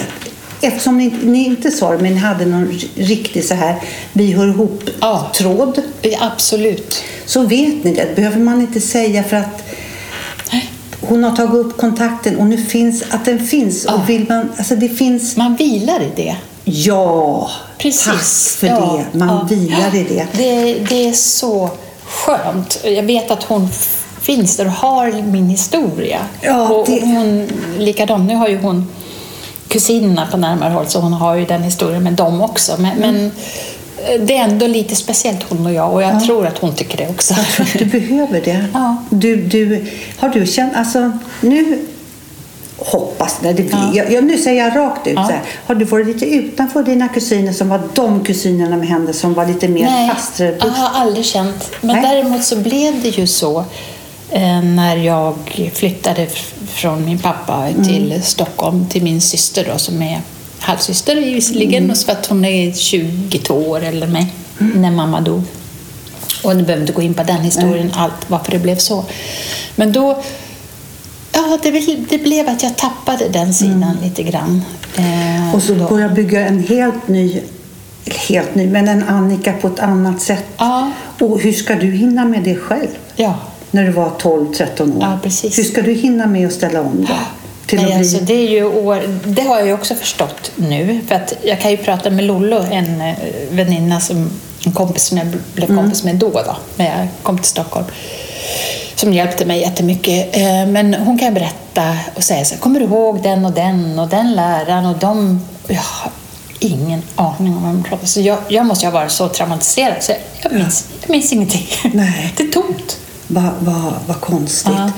Eftersom 0.60 0.98
ni, 0.98 1.14
ni 1.22 1.44
inte 1.44 1.70
sa 1.70 1.90
det, 1.92 1.98
men 1.98 2.12
ni 2.12 2.18
hade 2.18 2.44
någon 2.46 2.78
riktig 2.96 3.44
så 3.44 3.54
här, 3.54 3.76
vi 4.12 4.32
hör 4.32 4.48
ihop 4.48 4.82
Ja. 5.00 5.30
tråd. 5.34 5.82
Ja, 6.02 6.18
Absolut. 6.20 7.02
Så 7.26 7.42
vet 7.42 7.84
ni 7.84 7.92
det. 7.94 8.16
behöver 8.16 8.38
man 8.40 8.60
inte 8.60 8.80
säga 8.80 9.24
för 9.24 9.36
att 9.36 9.64
hon 11.08 11.24
har 11.24 11.36
tagit 11.36 11.54
upp 11.54 11.76
kontakten 11.76 12.36
och 12.36 12.46
nu 12.46 12.56
finns 12.56 13.02
att 13.10 13.24
den 13.24 13.46
finns. 13.46 13.84
Ja. 13.88 13.94
Och 13.94 14.08
vill 14.08 14.26
man, 14.28 14.52
alltså 14.58 14.76
det 14.76 14.88
finns, 14.88 15.36
Man 15.36 15.56
vilar 15.56 16.00
i 16.02 16.10
det. 16.16 16.36
ja, 16.64 17.50
Precis. 17.78 18.04
tack 18.04 18.58
för 18.60 18.66
Ja, 18.66 19.00
det. 19.12 19.18
Man 19.18 19.28
ja. 19.28 19.46
vilar 19.56 19.94
i 19.94 20.02
det. 20.04 20.26
det. 20.36 20.74
Det 20.88 21.08
är 21.08 21.12
så 21.12 21.70
skönt. 22.06 22.80
Jag 22.84 23.02
vet 23.02 23.30
att 23.30 23.42
hon 23.42 23.68
finns 24.20 24.56
där 24.56 24.66
och 24.66 24.72
har 24.72 25.22
min 25.22 25.48
historia. 25.48 26.18
Ja, 26.40 26.68
och 26.68 26.86
det- 26.86 27.00
hon, 27.00 27.48
likadant, 27.78 28.28
nu 28.28 28.34
har 28.34 28.48
ju 28.48 28.58
hon 28.60 28.88
kusinerna 29.68 30.26
på 30.30 30.36
närmare 30.36 30.72
håll 30.72 30.86
så 30.86 31.00
hon 31.00 31.12
har 31.12 31.34
ju 31.34 31.44
den 31.44 31.62
historien 31.62 32.02
med 32.02 32.12
dem 32.12 32.40
också. 32.42 32.72
Men, 32.78 32.92
Mm. 32.92 33.00
men 33.14 33.30
det 34.26 34.36
är 34.36 34.44
ändå 34.44 34.66
lite 34.66 34.96
speciellt 34.96 35.42
hon 35.48 35.66
och 35.66 35.72
jag 35.72 35.92
och 35.92 36.02
jag 36.02 36.24
tror 36.24 36.46
att 36.46 36.58
hon 36.58 36.74
tycker 36.74 36.96
det 36.98 37.08
också. 37.08 37.34
Jag 37.34 37.46
tror 37.46 37.66
att 37.66 37.78
du 37.78 37.84
behöver 38.00 38.40
det. 38.44 38.64
Ja. 38.74 38.96
Du, 39.10 39.36
du, 39.36 39.86
har 40.18 40.28
du 40.28 40.46
känt, 40.46 40.72
alltså 40.76 41.12
nu 41.40 41.78
hoppas, 42.78 43.38
nej, 43.42 43.54
det, 43.54 43.62
Ja. 43.72 43.90
jag, 43.94 44.12
jag, 44.12 44.24
nu 44.24 44.38
säger 44.38 44.64
jag 44.64 44.76
rakt 44.76 45.06
ut 45.06 45.14
Ja. 45.16 45.24
så 45.26 45.32
här, 45.32 45.42
har 45.66 45.74
du 45.74 45.84
varit 45.84 46.06
lite 46.06 46.26
utanför 46.26 46.82
dina 46.82 47.08
kusiner 47.08 47.52
som 47.52 47.68
var 47.68 47.80
de 47.94 48.24
kusinerna 48.24 48.76
med 48.76 48.88
henne 48.88 49.12
som 49.12 49.34
var 49.34 49.46
lite 49.46 49.68
mer 49.68 49.84
Nej, 49.84 50.10
fastrare? 50.10 50.56
jag 50.60 50.66
har 50.70 51.00
aldrig 51.00 51.24
känt. 51.26 51.70
Men 51.80 51.96
Nej. 51.96 52.10
däremot 52.14 52.44
så 52.44 52.56
blev 52.56 53.02
det 53.02 53.08
ju 53.08 53.26
så 53.26 53.64
eh, 54.30 54.62
när 54.62 54.96
jag 54.96 55.34
flyttade 55.74 56.26
från 56.74 57.04
min 57.04 57.18
pappa 57.18 57.66
Mm. 57.68 57.84
till 57.84 58.20
Stockholm 58.22 58.86
till 58.86 59.02
min 59.02 59.20
syster 59.20 59.66
då, 59.72 59.78
som 59.78 60.02
är 60.02 60.20
halvsyster 60.64 61.16
visserligen, 61.16 61.84
Mm. 61.84 61.96
för 61.96 62.12
att 62.12 62.26
hon 62.26 62.44
är 62.44 62.72
22 62.72 63.54
år 63.54 63.82
eller 63.84 64.06
mig 64.06 64.34
när 64.58 64.90
mamma 64.90 65.20
dog. 65.20 65.42
Och 66.44 66.56
nu 66.56 66.62
behöver 66.62 66.82
inte 66.82 66.92
gå 66.92 67.02
in 67.02 67.14
på 67.14 67.22
den 67.22 67.40
historien, 67.40 67.90
allt 67.94 68.30
varför 68.30 68.52
det 68.52 68.58
blev 68.58 68.76
så. 68.76 69.04
Men 69.76 69.92
då, 69.92 70.22
ja, 71.32 71.58
det, 71.62 71.70
det 72.10 72.18
blev 72.18 72.48
att 72.48 72.62
jag 72.62 72.76
tappade 72.76 73.28
den 73.28 73.54
sidan 73.54 73.96
lite 74.02 74.22
grann. 74.22 74.62
Eh, 74.96 75.04
Mm. 75.44 75.54
Och 75.54 75.62
så 75.62 75.74
då. 75.74 75.88
börja 75.88 76.08
bygga 76.08 76.46
en 76.46 76.62
helt 76.64 77.08
ny, 77.08 77.40
helt 78.28 78.54
ny, 78.54 78.66
men 78.66 78.88
en 78.88 79.02
Annika 79.08 79.52
på 79.52 79.68
ett 79.68 79.78
annat 79.80 80.22
sätt. 80.22 80.44
Ja. 80.56 80.90
Och 81.20 81.40
hur 81.40 81.52
ska 81.52 81.74
du 81.74 81.90
hinna 81.90 82.24
med 82.24 82.42
det 82.42 82.56
själv? 82.56 82.88
Ja. 83.16 83.34
När 83.70 83.84
du 83.84 83.90
var 83.90 84.10
12-13 84.18 84.96
år? 84.96 85.02
Ja, 85.02 85.18
precis. 85.22 85.58
Hur 85.58 85.64
ska 85.64 85.82
du 85.82 85.92
hinna 85.92 86.26
med 86.26 86.46
att 86.46 86.52
ställa 86.52 86.80
om 86.80 87.00
det? 87.08 87.18
Till 87.66 87.78
Nej, 87.78 87.86
bli... 87.86 87.94
alltså, 87.94 88.18
det, 88.20 88.34
är 88.34 88.50
ju 88.50 88.64
år, 88.64 89.02
det 89.24 89.42
har 89.42 89.58
jag 89.58 89.66
ju 89.66 89.72
också 89.72 89.94
förstått 89.94 90.50
nu. 90.56 91.00
För 91.08 91.14
att 91.14 91.32
jag 91.42 91.60
kan 91.60 91.70
ju 91.70 91.76
prata 91.76 92.10
med 92.10 92.24
Lollo, 92.24 92.64
en 92.70 93.00
eh, 93.00 93.14
väninna, 93.50 94.00
som, 94.00 94.30
en 94.66 94.72
kompis 94.72 95.02
som 95.04 95.18
jag 95.18 95.26
blev 95.54 95.70
Mm. 95.70 95.82
kompis 95.82 96.04
med 96.04 96.16
då, 96.16 96.30
då, 96.30 96.56
när 96.76 96.98
jag 96.98 97.08
kom 97.22 97.38
till 97.38 97.46
Stockholm. 97.50 97.86
Som 98.94 99.12
hjälpte 99.12 99.44
mig 99.44 99.60
jättemycket. 99.60 100.36
Eh, 100.36 100.66
Men 100.66 100.94
hon 100.94 101.18
kan 101.18 101.34
berätta 101.34 101.96
och 102.14 102.22
säga 102.24 102.44
så 102.44 102.54
här, 102.54 102.60
kommer 102.60 102.80
du 102.80 102.86
ihåg 102.86 103.22
den 103.22 103.44
och 103.44 103.52
den 103.52 103.98
och 103.98 104.08
den 104.08 104.34
läraren 104.34 104.86
och 104.86 104.98
de... 104.98 105.40
Jag 105.68 105.74
har 105.76 106.12
ingen 106.58 107.02
aning 107.16 107.56
om 107.56 107.62
vad 107.62 107.72
de 107.74 107.82
pratar 107.84 108.06
Så 108.06 108.20
jag, 108.20 108.38
jag 108.48 108.66
måste 108.66 108.86
ju 108.86 108.90
ha 108.92 108.98
varit 109.00 109.12
så 109.12 109.28
traumatiserad 109.28 109.96
så 110.02 110.12
jag, 110.12 110.18
jag, 110.42 110.52
minns, 110.58 110.86
jag 111.00 111.10
minns 111.10 111.32
ingenting. 111.32 111.66
Nej. 111.92 112.32
Det 112.36 112.42
är 112.42 112.48
tomt. 112.52 112.98
Vad 113.34 113.52
vad- 113.60 113.94
vad 114.06 114.20
konstigt. 114.20 114.72
Ja. 114.76 114.90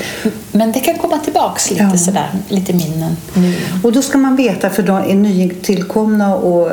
Men 0.52 0.72
det 0.72 0.80
kan 0.80 0.94
komma 0.98 1.18
tillbaks 1.18 1.70
lite 1.70 1.82
Ja. 1.92 1.98
sådär, 1.98 2.28
lite 2.48 2.72
minnen 2.72 3.16
nu. 3.34 3.54
Och 3.82 3.92
då 3.92 4.02
ska 4.02 4.18
man 4.18 4.36
veta, 4.36 4.70
för 4.70 4.82
de 4.82 4.96
är 4.96 5.14
nytillkomna 5.14 6.36
och 6.36 6.70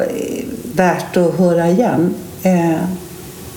värt 0.75 1.17
att 1.17 1.37
höra 1.37 1.69
igen. 1.69 2.13
Eh, 2.43 2.75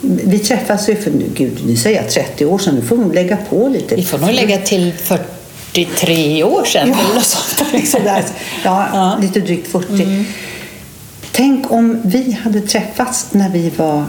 vi 0.00 0.38
träffas 0.38 0.88
ju 0.88 0.96
för, 0.96 1.10
nu, 1.10 1.24
gud, 1.34 1.58
nu 1.66 1.76
säger 1.76 2.02
jag 2.02 2.10
30 2.10 2.46
år 2.46 2.58
sedan, 2.58 2.74
nu 2.74 2.82
får 2.82 2.96
vi 2.96 3.14
lägga 3.14 3.36
på 3.36 3.68
lite. 3.68 3.94
Vi 3.96 4.02
får 4.02 4.18
nog 4.18 4.30
lägga 4.32 4.58
till 4.58 4.92
43 4.92 6.44
år 6.44 6.64
sedan. 6.64 6.88
Ja, 6.88 6.96
eller 7.04 7.14
något 7.14 7.24
sånt. 7.24 7.88
sådär. 7.88 8.22
ja, 8.64 8.86
Ja. 8.92 9.06
Mm. 9.12 9.22
lite 9.22 9.40
drygt 9.40 9.68
40. 9.68 10.24
Tänk 11.32 11.72
om 11.72 12.00
vi 12.04 12.38
hade 12.44 12.60
träffats 12.60 13.26
när 13.30 13.48
vi 13.48 13.70
var 13.76 14.04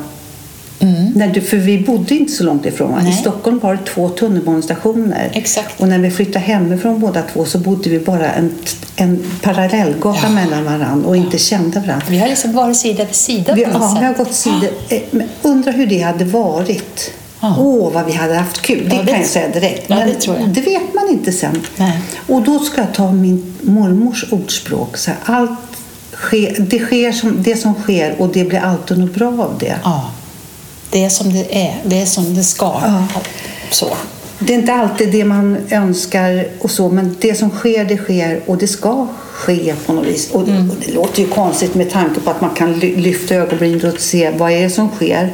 När 1.15 1.27
du, 1.27 1.41
för 1.41 1.57
vi 1.57 1.79
bodde 1.79 2.15
inte 2.15 2.31
så 2.33 2.43
långt 2.43 2.65
ifrån. 2.65 2.91
va? 2.91 2.97
I 2.97 3.01
Mm. 3.01 3.13
Stockholm 3.13 3.59
var 3.59 3.73
det 3.73 3.85
två 3.85 4.09
tunnelbanestationer. 4.09 5.29
Exakt. 5.33 5.81
Och 5.81 5.87
när 5.87 5.99
vi 5.99 6.11
flyttade 6.11 6.39
hemifrån 6.39 6.99
båda 6.99 7.21
två 7.33 7.45
så 7.45 7.57
bodde 7.59 7.89
vi 7.89 7.99
bara 7.99 8.31
en, 8.31 8.51
en 8.95 9.23
parallellgata 9.41 10.19
Ja. 10.23 10.29
mellan 10.29 10.63
varandra 10.65 11.07
och 11.09 11.17
inte 11.17 11.37
kände 11.37 11.79
varandra. 11.79 12.05
Vi 12.09 12.17
har 12.17 12.27
liksom 12.27 12.51
varit 12.53 12.77
sida 12.77 13.05
vid 13.05 13.15
sida 13.15 13.53
Vi, 13.53 13.65
på 13.65 13.69
något 13.71 13.81
ja, 13.81 13.89
sätt. 13.93 14.01
vi 14.01 14.05
har 14.05 14.13
gått 14.13 14.33
sidor. 14.33 14.69
Eh, 14.89 14.99
men 15.11 15.27
Undrar 15.41 15.71
hur 15.73 15.87
det 15.87 15.99
hade 16.01 16.25
varit. 16.25 17.11
Åh, 17.41 17.49
Ja. 17.83 17.89
vad 17.93 18.05
vi 18.05 18.11
hade 18.13 18.33
haft 18.35 18.61
kul. 18.61 18.89
Det 18.89 18.95
Ja, 18.95 19.01
det- 19.01 19.11
kan 19.11 19.19
jag 19.19 19.29
säga 19.29 19.49
direkt. 19.49 19.83
Ja, 19.87 19.95
Men 19.95 20.07
det 20.07 20.13
tror 20.13 20.37
jag. 20.39 20.49
det 20.49 20.61
vet 20.61 20.93
man 20.93 21.09
inte 21.09 21.31
sen. 21.31 21.61
Nej. 21.75 21.99
Och 22.27 22.41
då 22.41 22.59
ska 22.59 22.81
jag 22.81 22.93
ta 22.93 23.11
min 23.11 23.53
mormors 23.61 24.25
ordspråk. 24.31 24.97
Så 24.97 25.11
här, 25.11 25.17
allt 25.37 25.51
sker, 26.13 26.55
det 26.59 26.79
sker 26.79 27.11
som, 27.11 27.43
det 27.43 27.55
som 27.55 27.73
sker 27.73 28.15
och 28.21 28.29
det 28.29 28.43
blir 28.43 28.59
alltid 28.59 28.97
något 28.97 29.13
bra 29.13 29.27
av 29.27 29.55
det. 29.59 29.75
Ja. 29.83 30.11
Det 30.97 31.03
är 31.03 31.09
som 31.09 31.33
det 31.33 31.57
är. 31.65 31.75
Det 31.85 32.01
är 32.01 32.05
som 32.05 32.35
det 32.35 32.43
ska. 32.43 32.65
Ja. 32.65 33.03
Så. 33.71 33.87
Det 34.39 34.53
är 34.53 34.57
inte 34.57 34.73
alltid 34.73 35.11
det 35.11 35.25
man 35.25 35.57
önskar 35.69 36.47
och 36.59 36.71
så, 36.71 36.89
men 36.89 37.15
det 37.21 37.35
som 37.35 37.49
sker, 37.49 37.85
det 37.85 37.97
sker 37.97 38.41
och 38.45 38.57
det 38.57 38.67
ska 38.67 39.07
ske 39.31 39.73
på 39.85 39.93
något 39.93 40.05
vis. 40.05 40.29
Och, 40.31 40.47
Mm. 40.47 40.71
det 40.85 40.91
låter 40.91 41.21
ju 41.21 41.27
konstigt 41.27 41.75
med 41.75 41.91
tanke 41.91 42.19
på 42.19 42.29
att 42.31 42.41
man 42.41 42.49
kan 42.49 42.73
ly- 42.79 42.95
lyfta 42.95 43.35
ögonbrynen 43.35 43.91
och 43.93 43.99
se 43.99 44.31
vad 44.37 44.51
är 44.51 44.61
det 44.61 44.69
som 44.69 44.89
sker. 44.89 45.33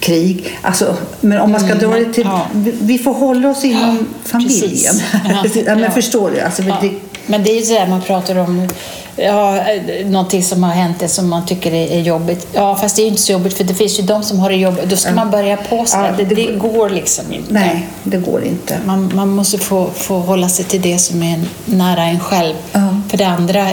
Krig. 0.00 0.58
Alltså, 0.62 0.96
men 1.20 1.40
om 1.40 1.52
man 1.52 1.60
ska 1.60 1.74
dra 1.74 1.94
det 1.94 2.12
till... 2.12 2.24
Ja. 2.24 2.46
vi- 2.80 2.98
får 2.98 3.12
hålla 3.14 3.48
oss 3.50 3.64
inom 3.64 4.06
familjen. 4.24 4.94
Precis. 5.42 5.62
Ja, 5.66 5.74
men 5.74 5.78
Ja. 5.84 5.90
förstår 5.90 6.30
du? 6.30 6.40
Alltså, 6.40 6.62
Ja. 6.62 6.76
det, 6.82 6.90
Men 7.30 7.42
det 7.42 7.50
är 7.50 7.56
ju 7.56 7.62
sådär 7.62 7.86
man 7.86 8.00
pratar 8.02 8.38
om 8.38 8.68
ja, 9.16 9.64
någonting 10.04 10.42
som 10.42 10.62
har 10.62 10.70
hänt 10.72 10.96
det 11.00 11.08
som 11.08 11.28
man 11.28 11.46
tycker 11.46 11.72
är 11.74 12.00
jobbigt. 12.00 12.46
Ja, 12.52 12.76
fast 12.76 12.96
det 12.96 13.02
är 13.02 13.04
ju 13.04 13.08
inte 13.10 13.22
så 13.22 13.32
jobbigt 13.32 13.56
för 13.56 13.64
det 13.64 13.74
finns 13.74 13.98
ju 13.98 14.02
de 14.02 14.22
som 14.22 14.38
har 14.38 14.50
det 14.50 14.56
jobbigt. 14.56 14.84
Då 14.84 14.96
ska 14.96 15.12
man 15.12 15.30
börja 15.30 15.56
på 15.56 15.86
sig. 15.86 16.00
Ja, 16.00 16.10
det, 16.16 16.24
det- 16.24 16.34
det 16.34 16.52
går 16.58 16.90
liksom 16.90 17.32
inte. 17.32 17.52
nej, 17.52 17.86
det 18.02 18.16
går 18.16 18.44
inte. 18.44 18.78
Man, 18.86 19.12
man 19.14 19.28
måste 19.28 19.58
få, 19.58 19.90
få 19.94 20.18
hålla 20.18 20.48
sig 20.48 20.64
till 20.64 20.80
det 20.82 20.98
som 20.98 21.22
är 21.22 21.40
nära 21.64 22.02
en 22.04 22.20
själv. 22.20 22.54
Ja. 22.72 23.00
För 23.08 23.16
det 23.18 23.24
andra, 23.26 23.66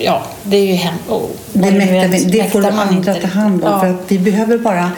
ja, 0.00 0.22
det 0.42 0.56
är 0.56 0.66
ju 0.66 0.74
hem, 0.74 0.94
oh, 1.08 1.22
Det, 1.52 1.70
mäktar 1.70 2.08
vi, 2.08 2.24
det 2.24 2.50
får 2.52 2.60
man 2.62 2.78
andra 2.78 2.96
inte 2.96 3.14
ta 3.14 3.26
hand 3.26 3.64
om. 3.64 3.70
Ja, 3.70 3.80
För 3.80 3.86
att 3.90 4.02
vi 4.08 4.18
behöver 4.18 4.58
bara... 4.58 4.90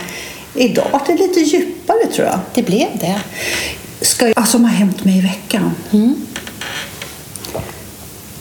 Idag 0.57 0.85
var 0.93 1.01
det 1.07 1.13
lite 1.13 1.41
djupare 1.41 2.07
tror 2.15 2.27
jag. 2.27 2.39
det 2.55 2.63
blev 2.63 2.87
det. 3.01 3.21
Ska 4.01 4.27
jag, 4.27 4.33
alltså, 4.39 4.53
som 4.53 4.65
har 4.65 4.73
hänt 4.73 5.05
mig 5.05 5.19
i 5.19 5.21
veckan. 5.21 5.75
Det 5.91 6.15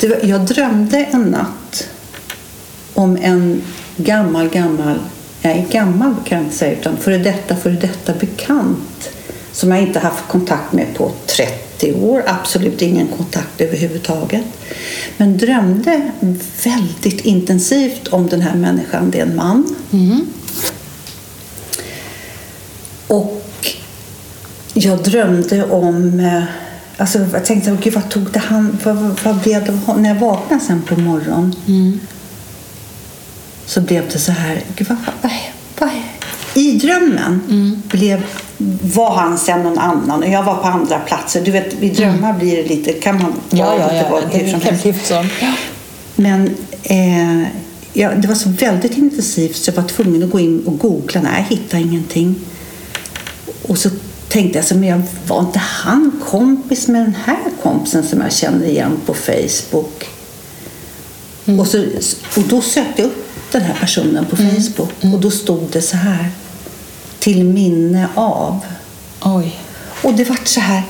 var, 0.07 0.19
jag 0.23 0.45
drömde 0.45 0.97
en 0.97 1.21
natt 1.21 1.89
om 2.93 3.17
en 3.21 3.61
gammal, 3.97 4.49
gammal, 4.49 4.99
nej 5.41 5.67
gammal 5.71 6.15
kan 6.25 6.37
jag 6.37 6.45
inte 6.45 6.57
säga, 6.57 6.79
utan 6.79 6.97
före 6.97 7.17
detta, 7.17 7.55
före 7.55 7.73
detta 7.73 8.13
bekant 8.13 9.09
som 9.51 9.71
jag 9.71 9.81
inte 9.81 9.99
haft 9.99 10.27
kontakt 10.27 10.73
med 10.73 10.87
på 10.95 11.11
30 11.25 11.93
år. 11.93 12.23
Absolut 12.27 12.81
ingen 12.81 13.07
kontakt 13.07 13.61
överhuvudtaget. 13.61 14.45
Men 15.17 15.37
drömde 15.37 16.11
väldigt 16.63 17.25
intensivt 17.25 18.07
om 18.07 18.27
den 18.27 18.41
här 18.41 18.55
människan. 18.55 19.11
Det 19.11 19.19
är 19.19 19.25
en 19.25 19.35
man. 19.35 19.75
Och 23.07 23.43
jag 24.73 25.03
drömde 25.03 25.63
om... 25.63 26.21
Alltså 26.97 27.19
jag 27.33 27.45
tänkte, 27.45 27.77
gud 27.81 27.93
vad 27.93 28.09
tog 28.09 28.31
det 28.31 28.39
han... 28.39 28.77
Vad, 28.83 28.95
vad, 29.23 29.35
blev 29.35 29.65
det 29.65 29.93
När 29.97 30.09
jag 30.09 30.19
vaknade 30.19 30.61
sen 30.61 30.81
på 30.81 30.95
morgonen 30.95 31.55
så 33.65 33.81
blev 33.81 34.09
det 34.11 34.19
så 34.19 34.31
här... 34.31 34.61
Gud, 34.75 34.87
vad, 34.87 34.97
vad, 35.21 35.31
vad, 35.79 35.89
I 36.53 36.77
drömmen 36.77 37.41
blev, 37.83 38.23
var 38.95 39.15
han 39.15 39.37
sen 39.37 39.63
någon 39.63 39.77
annan 39.77 40.23
och 40.23 40.29
jag 40.29 40.43
var 40.43 40.55
på 40.55 40.67
andra 40.67 40.99
platser. 40.99 41.41
Du 41.45 41.51
vet, 41.51 41.73
vid 41.73 41.95
drömmar 41.95 42.33
blir 42.33 42.57
det 42.57 42.69
lite... 42.69 42.93
kan 42.93 43.21
man 43.21 43.33
Ja, 43.49 43.65
vara 43.65 43.79
ja, 43.79 43.87
lite 43.87 44.05
ja. 44.09 44.39
hur 44.39 44.51
som 44.51 44.61
helst. 44.61 45.11
Ja. 45.41 45.53
Men 46.15 46.55
eh, 46.83 47.47
ja, 47.93 48.11
det 48.15 48.27
var 48.27 48.35
så 48.35 48.49
väldigt 48.49 48.97
intensivt 48.97 49.55
så 49.55 49.69
jag 49.71 49.75
var 49.75 49.83
tvungen 49.83 50.23
att 50.23 50.31
gå 50.31 50.39
in 50.39 50.63
och 50.65 50.77
googla. 50.77 51.21
Nej, 51.21 51.45
jag 51.49 51.57
hittade 51.57 51.83
ingenting. 51.83 52.35
Och 53.67 53.77
så 53.77 53.89
tänkte 54.33 54.57
jag, 54.57 54.65
så, 54.65 54.75
men 54.75 54.89
jag 54.89 55.01
var 55.27 55.39
inte 55.39 55.59
han 55.59 56.21
kompis 56.29 56.87
med 56.87 57.01
den 57.01 57.15
här 57.25 57.51
kompisen 57.63 58.03
som 58.03 58.21
jag 58.21 58.33
känner 58.33 58.65
igen 58.65 58.97
på 59.05 59.13
Facebook? 59.13 60.09
Och, 61.59 61.67
så, 61.67 61.85
och 62.37 62.43
då 62.43 62.61
sökte 62.61 63.01
jag 63.01 63.05
upp 63.05 63.51
den 63.51 63.61
här 63.61 63.75
personen 63.79 64.25
på 64.25 64.35
Facebook 64.35 64.89
och 65.01 65.19
då 65.19 65.31
stod 65.31 65.69
det 65.71 65.81
så 65.81 65.97
här. 65.97 66.29
Till 67.19 67.43
minne 67.43 68.07
av. 68.15 68.59
Oj. 69.21 69.59
Och 70.03 70.13
det 70.13 70.23
vart 70.23 70.47
så 70.47 70.59
här. 70.59 70.83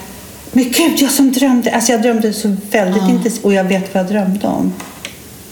Men 0.52 0.64
gud, 0.64 1.02
jag 1.02 1.12
som 1.12 1.32
drömde. 1.32 1.72
Alltså 1.76 1.92
jag 1.92 2.02
drömde 2.02 2.34
så 2.34 2.56
väldigt 2.72 3.04
intensivt. 3.04 3.46
Och 3.46 3.54
jag 3.54 3.64
vet 3.64 3.94
vad 3.94 4.04
jag 4.04 4.12
drömde 4.12 4.48
om. 4.48 4.74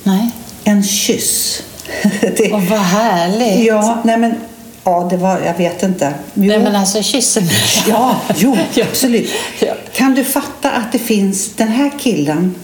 Nej. 0.04 0.32
En 0.64 0.84
kyss. 0.84 1.64
det, 2.22 2.54
Och 2.54 2.62
vad 2.62 2.80
härligt. 2.80 3.66
ja, 3.66 4.02
nej 4.06 4.18
men, 4.18 4.36
ja, 4.84 5.08
det 5.10 5.18
var, 5.18 5.40
jag 5.40 5.58
vet 5.58 5.84
inte. 5.84 6.14
Jo, 6.34 6.44
Nej, 6.48 6.60
men 6.60 6.76
alltså 6.76 7.04
kyssen. 7.04 7.44
ja, 7.88 8.16
jo, 8.36 8.58
absolut. 8.92 9.30
Ja. 9.60 9.74
Kan 9.94 10.16
du 10.16 10.24
fatta 10.24 10.72
att 10.72 10.92
det 10.92 11.00
finns, 11.00 11.54
den 11.56 11.68
här 11.68 11.92
killen 12.00 12.56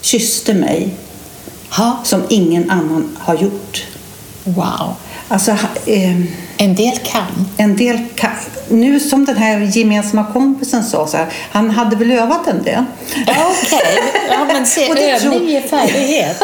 kysste 0.00 0.54
mig 0.54 0.88
Ja. 1.78 1.98
som 2.04 2.22
ingen 2.28 2.70
annan 2.70 3.16
har 3.20 3.34
gjort. 3.36 3.84
Wow. 4.44 4.94
Alltså, 5.28 5.50
ha- 5.52 5.68
ehm, 5.86 6.26
En 6.56 6.74
del 6.74 6.98
kan. 6.98 7.48
en 7.56 7.76
del 7.76 7.98
kan, 8.14 8.30
nu 8.68 9.00
som 9.00 9.24
den 9.24 9.36
här 9.36 9.60
gemensamma 9.60 10.24
kompisen 10.32 10.84
sa, 10.84 11.06
så 11.06 11.16
här, 11.16 11.26
han 11.52 11.70
hade 11.70 11.96
väl 11.96 12.10
övat 12.12 12.46
en 12.46 12.62
del. 12.62 12.84
Ja, 13.26 13.52
okej. 13.62 13.98
Ja, 14.30 14.44
men 14.44 14.66
se, 14.66 14.88
Och 14.88 14.94
det 14.94 15.10
övning 15.10 15.48
ger 15.48 15.60
färdighet. 15.60 16.36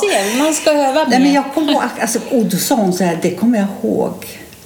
Se, 0.00 0.38
man 0.38 0.54
ska 0.54 0.70
öva 0.70 0.92
mer. 0.92 1.06
Nej, 1.08 1.20
men 1.20 1.32
jag 1.32 1.44
kommer 1.54 1.72
ihåg, 1.72 1.82
alltså, 2.00 2.18
sa 2.60 2.74
hon 2.74 2.92
så 2.92 3.04
här, 3.04 3.18
det 3.22 3.30
kommer 3.30 3.58
jag 3.58 3.66
ihåg. 3.82 4.14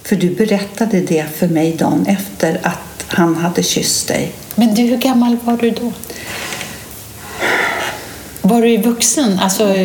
För 0.05 0.17
du 0.17 0.31
berättade 0.31 1.01
det 1.01 1.25
för 1.37 1.49
mig 1.49 1.73
dagen 1.73 2.07
efter 2.09 2.61
att 2.63 3.05
han 3.07 3.37
hade 3.37 3.63
kysst 3.63 4.09
dig. 4.09 4.33
Men 4.55 4.75
du, 4.75 4.83
hur 4.83 4.97
gammal 4.97 5.37
var 5.45 5.57
du 5.57 5.71
då? 5.71 5.93
Var 8.43 8.63
du 8.63 8.77
vuxen? 8.77 9.39
Alltså, 9.39 9.77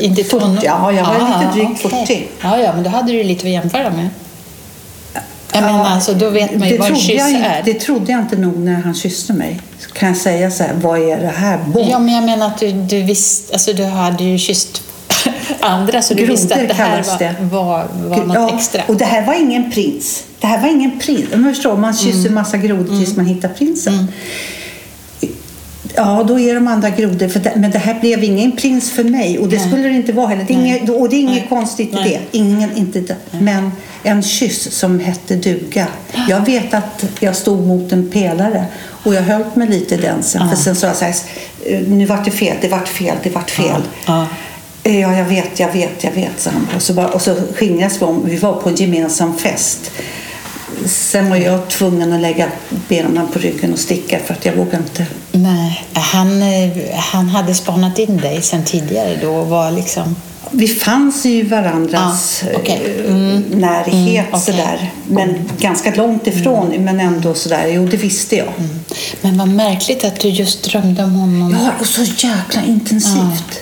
inte 0.00 0.24
tonår? 0.24 0.58
ja, 0.62 0.92
jag 0.92 1.04
var 1.04 1.14
lite 1.14 1.52
drygt 1.54 1.84
okej. 1.84 2.06
40. 2.06 2.28
Ja, 2.42 2.58
ja, 2.58 2.72
men 2.74 2.84
då 2.84 2.90
hade 2.90 3.12
du 3.12 3.22
lite 3.22 3.46
att 3.46 3.52
jämföra 3.52 3.90
med. 3.90 4.08
Jag 5.52 5.62
menar, 5.62 5.84
alltså, 5.84 6.14
då 6.14 6.30
vet 6.30 6.58
man 6.58 6.68
ju 6.68 6.78
vad 6.78 6.90
en 6.90 6.96
kyss 6.96 7.18
jag, 7.18 7.30
är. 7.30 7.62
Det 7.64 7.74
trodde 7.74 8.12
jag 8.12 8.20
inte 8.20 8.36
nog 8.36 8.58
när 8.58 8.80
han 8.80 8.94
kysste 8.94 9.32
mig. 9.32 9.60
Kan 9.92 10.08
jag 10.08 10.16
säga 10.18 10.50
så 10.50 10.62
här, 10.62 10.74
vad 10.74 10.98
är 10.98 11.20
det 11.20 11.32
här? 11.36 11.58
Bom. 11.66 11.88
Ja, 11.88 11.98
men 11.98 12.14
jag 12.14 12.24
menar 12.24 12.46
att 12.46 12.58
du, 12.58 12.72
du 12.72 13.02
visste, 13.02 13.52
alltså 13.52 13.72
du 13.72 13.84
hade 13.84 14.24
ju 14.24 14.38
kysst 14.38 14.82
andra 15.64 16.02
så 16.02 16.14
du 16.14 16.20
Grodor 16.20 16.32
visste 16.32 16.54
att 16.54 16.68
det 16.68 16.74
här 16.74 17.02
var, 17.02 17.18
det. 17.18 17.34
var, 17.40 17.86
var 17.94 18.24
något 18.24 18.36
ja, 18.36 18.56
extra. 18.56 18.82
Och 18.86 18.96
det 18.96 19.04
här 19.04 19.26
var 19.26 19.34
ingen 19.34 19.70
prins. 19.70 20.24
Det 20.40 20.46
här 20.46 20.60
var 20.60 20.68
ingen 20.68 20.98
prins. 20.98 21.34
Man 21.34 21.54
förstår, 21.54 21.76
man 21.76 21.94
kysser 21.94 22.20
Mm. 22.20 22.34
massa 22.34 22.56
grodor 22.56 22.98
tills 22.98 23.16
man 23.16 23.26
hittar 23.26 23.48
prinsen. 23.48 24.08
Ja, 25.96 26.24
då 26.28 26.40
är 26.40 26.54
de 26.54 26.68
andra 26.68 26.90
grodor. 26.90 27.28
För 27.28 27.40
det, 27.40 27.52
men 27.56 27.70
det 27.70 27.78
här 27.78 28.00
blev 28.00 28.24
ingen 28.24 28.52
prins 28.52 28.90
för 28.90 29.04
mig. 29.04 29.38
Och 29.38 29.48
det 29.48 29.56
Nej. 29.56 29.66
skulle 29.68 29.82
det 29.82 29.94
inte 29.94 30.12
vara 30.12 30.26
heller. 30.26 30.44
Det 30.44 30.52
inget, 30.52 30.90
och 30.90 31.08
det 31.08 31.16
är 31.16 31.20
inget 31.20 31.34
Nej. 31.34 31.46
konstigt 31.48 31.92
i 31.92 31.96
det. 31.96 32.20
Ingen, 32.30 32.76
inte 32.76 33.00
det. 33.00 33.16
Men 33.30 33.72
en 34.02 34.22
kyss 34.22 34.72
som 34.78 35.00
hette 35.00 35.36
duga. 35.36 35.86
Jag 36.28 36.46
vet 36.46 36.74
att 36.74 37.04
jag 37.20 37.36
stod 37.36 37.66
mot 37.66 37.92
en 37.92 38.10
pelare 38.10 38.64
och 39.04 39.14
jag 39.14 39.22
höll 39.22 39.44
mig 39.54 39.68
lite 39.68 39.94
i 39.94 39.98
den 39.98 40.22
sen. 40.22 40.48
För 40.48 40.56
sen 40.56 40.76
sa 40.76 40.86
jag 40.86 40.96
så 40.96 41.04
här, 41.04 41.14
nu 41.88 42.06
vart 42.06 42.24
det 42.24 42.30
fel, 42.30 42.56
det 42.60 42.68
vart 42.68 42.88
fel, 42.88 43.16
det 43.22 43.30
vart 43.30 43.50
fel. 43.50 43.82
Ja. 44.06 44.22
Eh, 44.22 44.26
Ja, 44.86 44.90
jag 45.16 45.24
vet, 45.24 45.60
jag 45.60 45.72
vet, 45.72 46.04
jag 46.04 46.12
vet, 46.12 46.40
sa 46.40 46.50
han. 46.50 46.68
Och 46.76 46.82
så, 46.82 46.92
bara, 46.92 47.08
och 47.08 47.22
så 47.22 47.34
skingrades 47.54 48.00
vi 48.02 48.04
om. 48.06 48.22
Vi 48.24 48.36
var 48.36 48.52
på 48.52 48.68
en 48.68 48.74
gemensam 48.74 49.38
fest. 49.38 49.90
Sen 50.86 51.30
var 51.30 51.36
jag 51.36 51.68
tvungen 51.68 52.12
att 52.12 52.20
lägga 52.20 52.48
benen 52.88 53.28
på 53.32 53.38
ryggen 53.38 53.72
och 53.72 53.78
sticka 53.78 54.18
för 54.26 54.34
att 54.34 54.44
jag 54.44 54.52
vågade 54.56 54.76
inte. 54.76 55.06
Nej, 55.32 55.84
han, 55.92 56.42
eh, 56.42 56.70
han 56.96 57.28
hade 57.28 57.54
spanat 57.54 57.98
in 57.98 58.16
dig 58.16 58.42
sen 58.42 58.64
tidigare 58.64 59.18
då 59.22 59.28
och 59.34 59.46
var 59.46 59.70
liksom... 59.70 60.16
Vi 60.50 60.68
fanns 60.68 61.26
i 61.26 61.42
varandras 61.42 62.42
Ah, 62.44 62.56
okej. 62.56 63.04
eh, 63.08 63.14
närhet 63.58 63.94
Mm, 63.94 64.24
okej. 64.32 64.40
sådär. 64.40 64.92
Men 65.08 65.50
ganska 65.58 65.94
långt 65.94 66.26
ifrån, 66.26 66.74
men 66.78 67.00
ändå 67.00 67.34
sådär. 67.34 67.66
Jo, 67.68 67.86
det 67.86 67.96
visste 67.96 68.36
jag. 68.36 68.48
Men 69.20 69.38
vad 69.38 69.48
märkligt 69.48 70.04
att 70.04 70.20
du 70.20 70.28
just 70.28 70.62
drömde 70.64 71.04
om 71.04 71.14
honom. 71.14 71.56
Ja, 71.64 71.70
och 71.80 71.86
så 71.86 72.02
jäkla 72.02 72.64
intensivt. 72.66 73.60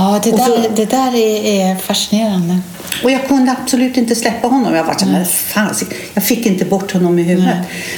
Ja, 0.00 0.20
det 0.24 0.32
Och 0.32 0.40
så- 0.40 0.56
där, 0.56 0.68
det 0.76 0.84
där 0.84 1.14
är, 1.14 1.70
är 1.70 1.76
fascinerande. 1.76 2.58
Och 3.04 3.10
jag 3.10 3.28
kunde 3.28 3.54
absolut 3.62 3.96
inte 3.96 4.14
släppa 4.14 4.48
honom. 4.48 4.74
Jag, 4.74 4.84
var 4.84 4.94
så, 4.94 5.06
men 5.06 5.26
fan, 5.26 5.74
jag 6.14 6.24
fick 6.24 6.46
inte 6.46 6.64
bort 6.64 6.92
honom 6.92 7.18
i 7.18 7.22
huvudet. 7.22 7.56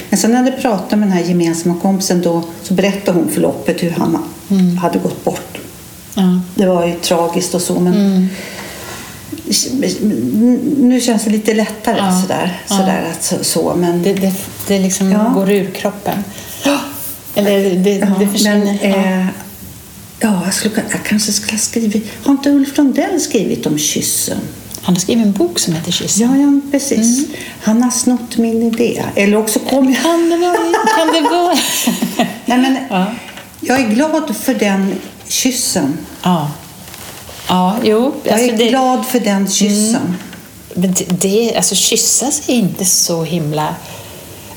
Men 0.09 0.19
sen 0.19 0.31
när 0.31 0.45
jag 0.51 0.61
pratat 0.61 0.99
med 0.99 1.07
den 1.07 1.11
här 1.17 1.23
gemensamma 1.23 1.75
kompisen 1.81 2.21
då, 2.21 2.43
så 2.63 2.73
berättade 2.73 3.19
hon 3.19 3.29
förloppet 3.31 3.83
hur 3.83 3.91
han 3.91 4.17
hade 4.81 4.99
gått 4.99 5.23
bort. 5.25 5.57
Ja. 6.15 6.41
Det 6.55 6.65
var 6.65 6.85
ju 6.87 6.93
tragiskt 6.93 7.53
och 7.55 7.61
så, 7.61 7.79
men 7.79 8.29
nu 10.77 11.01
känns 11.01 11.23
det 11.23 11.29
lite 11.29 11.53
lättare 11.53 11.97
Ja. 11.97 12.21
sådär. 12.21 12.61
Ja. 12.69 12.75
sådär 12.77 13.03
att, 13.11 13.23
så, 13.23 13.35
så, 13.43 13.73
men, 13.77 14.03
Det, 14.03 14.13
det, 14.13 14.33
det 14.67 14.79
liksom 14.79 15.11
Ja. 15.11 15.31
går 15.35 15.51
ur 15.51 15.71
kroppen. 15.71 16.23
Eller 17.35 17.75
det, 17.75 17.89
ja, 17.95 18.07
det 18.19 18.27
försvinner. 18.27 18.77
men, 18.81 18.91
ja. 18.91 18.95
eh, 19.21 19.25
ja, 20.21 20.41
jag, 20.45 20.53
skulle, 20.53 20.75
jag 20.91 21.03
kanske 21.05 21.31
skulle 21.31 21.51
ha 21.53 21.57
skrivit... 21.59 22.11
Har 22.23 22.31
inte 22.31 22.49
Ulf 22.49 22.77
Lundell 22.77 23.21
skrivit 23.21 23.65
om 23.65 23.77
kyssen? 23.77 24.37
Han 24.81 24.95
har 24.95 24.99
skrivit 25.01 25.25
en 25.25 25.31
bok 25.31 25.59
som 25.59 25.73
heter 25.73 25.91
Kyssen. 25.91 26.29
Ja, 26.31 26.37
ja 26.37 26.71
precis. 26.71 27.25
Han 27.61 27.83
har 27.83 27.91
snott 27.91 28.37
min 28.37 28.63
idé. 28.63 29.03
Eller 29.15 29.37
också 29.37 29.59
kom 29.59 29.89
jag... 29.93 30.03
Kan 30.03 30.29
det 30.29 30.37
vara? 30.37 30.57
Kan 30.97 31.07
det 31.13 31.29
vara? 31.29 31.55
Nej, 32.45 32.57
men, 32.57 32.77
Ja. 32.89 33.05
Jag 33.59 33.79
är 33.79 33.87
glad 33.87 34.35
för 34.35 34.53
den 34.53 34.95
kyssen. 35.27 35.97
ja. 36.23 36.51
Ja, 37.47 37.75
jo. 37.83 38.13
Jag 38.23 38.33
Alltså 38.33 38.49
är 38.53 38.57
det, 38.57 38.67
glad 38.69 39.05
för 39.05 39.19
den 39.19 39.47
kyssen. 39.49 40.15
men 40.73 40.93
det, 40.93 41.05
det, 41.21 41.55
alltså 41.55 41.75
kyssas 41.75 42.41
är 42.49 42.53
inte 42.53 42.85
så 42.85 43.23
himla... 43.23 43.75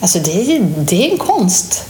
Alltså 0.00 0.18
det, 0.18 0.32
är- 0.56 0.84
det 0.88 1.06
är 1.06 1.10
en 1.12 1.18
konst. 1.18 1.84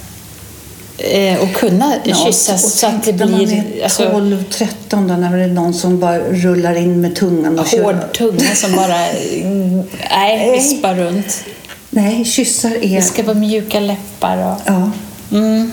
Eh, 0.99 1.43
att 1.43 1.53
kunna 1.53 1.95
kyssas 2.05 2.65
och 2.65 2.71
så 2.71 2.87
att 2.87 3.05
det 3.05 3.13
när 3.13 3.27
man 3.27 3.45
blir... 3.45 3.79
är 3.79 3.85
Alltså, 3.85 4.11
12, 4.11 4.45
13 4.51 5.09
då, 5.09 5.15
när 5.15 5.37
det 5.37 5.43
är 5.43 5.49
någon 5.49 5.75
som 5.75 6.01
bara 6.01 6.19
rullar 6.19 6.75
in 6.75 7.01
med 7.01 7.17
tungan 7.17 7.59
och 7.59 7.67
kör. 7.67 7.83
hård 7.83 8.13
tunga 8.13 8.55
som 8.55 8.77
bara 8.77 9.07
mm, 9.07 9.83
nej, 10.11 10.53
vispar 10.53 10.95
runt. 10.95 11.45
Nej, 11.91 12.25
kyssar 12.25 12.71
är... 12.71 12.97
Det 12.97 13.03
ska 13.03 13.23
vara 13.23 13.35
mjuka 13.37 13.81
läppar 13.81 14.37
och... 14.37 14.61
Ja. 14.65 14.91
Mm. 15.33 15.73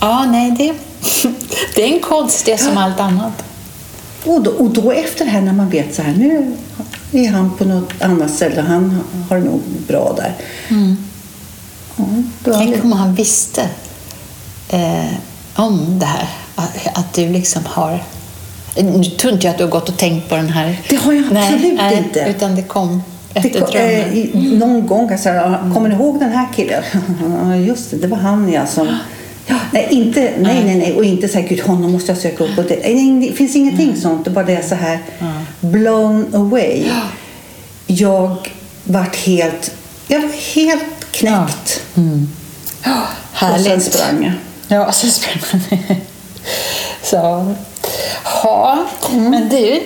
Ja, 0.00 0.26
nej, 0.26 0.50
det, 0.50 0.72
det 1.74 1.82
är 1.82 1.94
en 1.94 2.00
konst 2.00 2.46
det 2.46 2.58
som 2.58 2.78
allt 2.78 3.00
annat. 3.00 3.44
Och, 4.24 4.42
då, 4.42 4.50
och 4.50 4.70
då 4.70 4.92
efter 4.92 5.24
det 5.24 5.30
här 5.30 5.40
när 5.40 5.52
man 5.52 5.70
vet 5.70 5.94
så 5.94 6.02
här, 6.02 6.12
nu 6.12 6.56
är 7.12 7.28
han 7.28 7.56
på 7.56 7.64
något 7.64 7.92
annat 8.00 8.30
ställe, 8.30 8.60
han 8.60 9.00
har 9.28 9.36
det 9.36 9.44
nog 9.44 9.60
bra 9.86 10.14
där. 10.16 10.34
Ja, 11.96 12.04
då 12.44 12.52
har 12.52 12.64
Tänk 12.64 12.84
om 12.84 12.92
han 12.92 13.14
visste 13.14 13.68
eh, 14.72 15.04
om 15.54 15.98
det 15.98 16.06
här. 16.06 16.28
Att, 16.54 16.98
att 16.98 17.12
du 17.14 17.28
liksom 17.28 17.62
har... 17.66 18.02
Nu 18.76 19.04
tror 19.04 19.32
inte 19.32 19.46
jag 19.46 19.52
att 19.52 19.58
du 19.58 19.64
har 19.64 19.70
gått 19.70 19.88
och 19.88 19.96
tänkt 19.96 20.28
på 20.28 20.36
den 20.36 20.48
här. 20.48 20.80
Det 20.88 20.96
har 20.96 21.12
jag 21.12 21.24
absolut 21.36 21.80
inte. 21.98 22.24
Utan 22.28 22.56
det 22.56 22.62
kom 22.62 23.02
Det, 23.32 23.38
efter 23.40 23.60
ko- 23.60 23.66
eh, 23.66 23.72
drömmen. 23.72 24.14
i- 24.16 24.56
någon 24.58 24.86
gång, 24.86 25.10
alltså, 25.12 25.28
kommer 25.74 25.88
ni 25.88 25.94
ihåg 25.94 26.18
den 26.20 26.32
här 26.32 26.48
killen? 26.56 26.82
Ja, 27.48 27.56
Just 27.56 27.90
det, 27.90 27.96
det 27.96 28.06
var 28.06 28.16
han 28.18 28.52
ja 28.52 28.66
som... 28.66 28.98
Ja, 29.46 29.56
nej, 29.72 29.86
inte, 29.90 30.20
nej, 30.20 30.64
nej, 30.64 30.74
nej, 30.78 30.92
och 30.96 31.04
inte 31.04 31.42
gud 31.42 31.60
honom 31.60 31.92
måste 31.92 32.12
jag 32.12 32.18
söka 32.18 32.44
upp. 32.44 32.58
Och 32.58 32.64
det, 32.64 32.76
nej, 32.94 33.28
det 33.28 33.34
finns 33.36 33.56
ingenting 33.56 33.96
sånt, 33.96 34.24
det 34.24 34.30
bara 34.30 34.44
det 34.44 34.54
är 34.54 34.62
så 34.62 34.74
här 34.74 34.98
blown 35.60 36.34
away. 36.34 36.84
Jag 37.86 38.36
vart 38.84 39.16
helt 39.16 39.72
Jag 40.08 40.20
var 40.20 40.54
helt 40.54 40.84
knäckt. 41.10 41.82
Ja, 42.84 43.02
Och 43.32 43.38
sen 43.38 43.48
härligt. 43.48 43.82
sprang 43.92 44.24
jag. 44.24 44.32
Ja, 44.70 44.92
så 44.92 45.06
man. 45.06 45.70
Så. 47.02 47.54
Ja, 48.42 48.78
Mm. 49.12 49.30
men 49.30 49.48
du, 49.48 49.82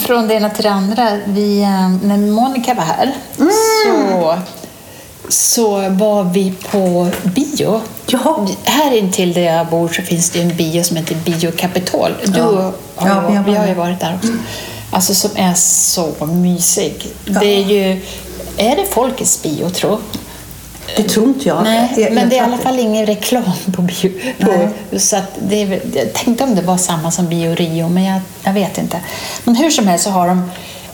från 0.00 0.28
det 0.28 0.34
ena 0.34 0.50
till 0.50 0.62
det 0.62 0.70
andra. 0.70 1.18
Vi, 1.26 1.62
eh, 1.62 1.90
när 2.08 2.16
Monica 2.16 2.74
var 2.74 2.82
här 2.84 3.14
Mm. 3.38 3.50
så, 3.84 4.38
så 5.28 5.88
var 5.88 6.24
vi 6.24 6.52
på 6.70 7.08
bio. 7.24 7.80
Jaha. 8.06 8.46
Här 8.64 8.96
intill 8.96 9.32
där 9.32 9.42
jag 9.42 9.66
bor 9.66 9.88
så 9.88 10.02
finns 10.02 10.30
det 10.30 10.40
en 10.42 10.56
bio 10.56 10.82
som 10.84 10.96
heter 10.96 11.14
Bio 11.14 11.50
Capitol. 11.52 12.14
Du 12.24 12.38
Ja. 12.38 12.44
har, 12.44 12.72
Ja, 13.08 13.24
vi 13.28 13.36
har 13.36 13.44
vi 13.44 13.54
har 13.54 13.66
ju 13.66 13.74
varit. 13.74 14.00
där 14.00 14.14
också. 14.22 14.32
Alltså 14.92 15.14
som 15.14 15.30
är 15.36 15.54
så 15.54 16.26
mysig. 16.26 17.06
Det 17.24 17.46
är 17.46 17.64
ju... 17.64 18.02
Är 18.56 18.76
det 18.76 18.86
Folkets 18.90 19.42
bio, 19.42 19.70
tror 19.70 19.98
Det 20.96 21.02
tror 21.02 21.26
inte 21.26 21.48
jag. 21.48 21.62
Nej, 21.62 21.92
jag, 21.96 22.12
men 22.12 22.18
jag 22.18 22.28
det 22.30 22.36
är 22.36 22.42
i 22.42 22.44
alla 22.44 22.58
fall 22.58 22.78
ingen 22.78 23.06
reklam 23.06 23.42
på 23.72 23.82
bio. 23.82 24.12
På, 24.40 24.68
så 24.98 25.16
det 25.48 25.62
är, 25.62 25.80
jag 25.94 26.12
tänkte 26.12 26.44
om 26.44 26.54
det 26.54 26.62
var 26.62 26.76
samma 26.76 27.10
som 27.10 27.28
Bio 27.28 27.54
Rio, 27.54 27.88
men 27.88 28.04
jag, 28.04 28.20
jag 28.42 28.52
vet 28.52 28.78
inte. 28.78 29.00
Men 29.44 29.56
hur 29.56 29.70
som 29.70 29.86
helst 29.86 30.04
så 30.04 30.10
har 30.10 30.28
de 30.28 30.50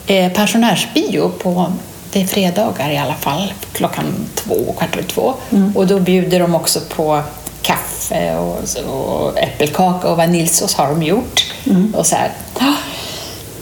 eh, 0.07 0.31
pensionärsbio 0.31 1.29
på 1.29 1.71
det 2.11 2.21
är 2.21 2.27
fredagar 2.27 2.89
i 2.89 2.97
alla 2.97 3.13
fall, 3.13 3.53
klockan 3.71 4.05
två, 4.35 4.75
kvart 4.77 4.95
över 4.95 5.07
två. 5.07 5.33
Och 5.75 5.87
då 5.87 5.99
bjuder 5.99 6.39
de 6.39 6.55
också 6.55 6.79
på 6.89 7.21
kaffe 7.61 8.37
och, 8.37 8.57
och 8.93 9.39
äppelkaka 9.39 10.07
och 10.07 10.17
vaniljsås 10.17 10.75
har 10.75 10.87
de 10.87 11.03
gjort. 11.03 11.53
Och 11.93 12.05
så 12.05 12.15
här. 12.15 12.31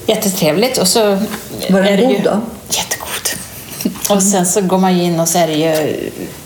Jättetrevligt. 0.08 0.78
Och 0.78 0.88
så 0.88 1.18
Var 1.70 1.82
den 1.82 2.08
god 2.08 2.24
då? 2.24 2.40
Jättegod. 2.70 3.30
Och 4.10 4.24
sen 4.24 4.46
så 4.46 4.62
går 4.62 4.78
man 4.78 4.98
ju 4.98 5.04
in 5.04 5.20
och 5.20 5.28
så 5.28 5.38
är 5.38 5.48
det 5.48 5.54
ju, 5.54 5.96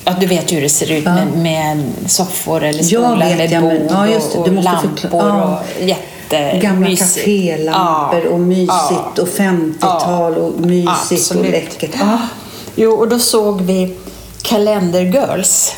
ja 0.05 0.15
du 0.19 0.25
vet 0.25 0.51
ju 0.51 0.55
hur 0.55 0.61
det 0.61 0.69
ser 0.69 0.91
ut 0.91 1.03
med, 1.05 1.27
med 1.37 1.83
soffor 2.07 2.63
eller 2.63 2.79
Ja, 2.83 2.85
stolar 2.85 3.27
vet 3.27 3.37
med 3.37 3.51
jag, 3.51 3.61
bord 3.63 3.71
men- 3.73 3.87
ja, 3.89 4.07
just 4.07 4.31
det, 4.33 4.37
och, 4.39 4.51
lampor. 4.63 5.09
Ja. 5.11 5.43
och 5.43 5.81
jättemysigt. 5.87 6.63
Gamla 6.63 6.89
kafélampor 6.89 8.21
Ja, 8.25 8.29
och 8.29 8.39
mysigt 8.39 8.69
ja, 9.15 9.21
och 9.21 9.27
50-tal 9.27 10.33
och 10.37 10.59
mysigt 10.61 10.89
absolut. 11.11 11.45
och 11.45 11.51
läckert. 11.51 11.91
Ja. 11.99 12.17
Jo, 12.75 12.91
och 12.91 13.07
då 13.07 13.19
såg 13.19 13.61
vi 13.61 13.95
Calendar 14.41 15.01
Girls. 15.01 15.75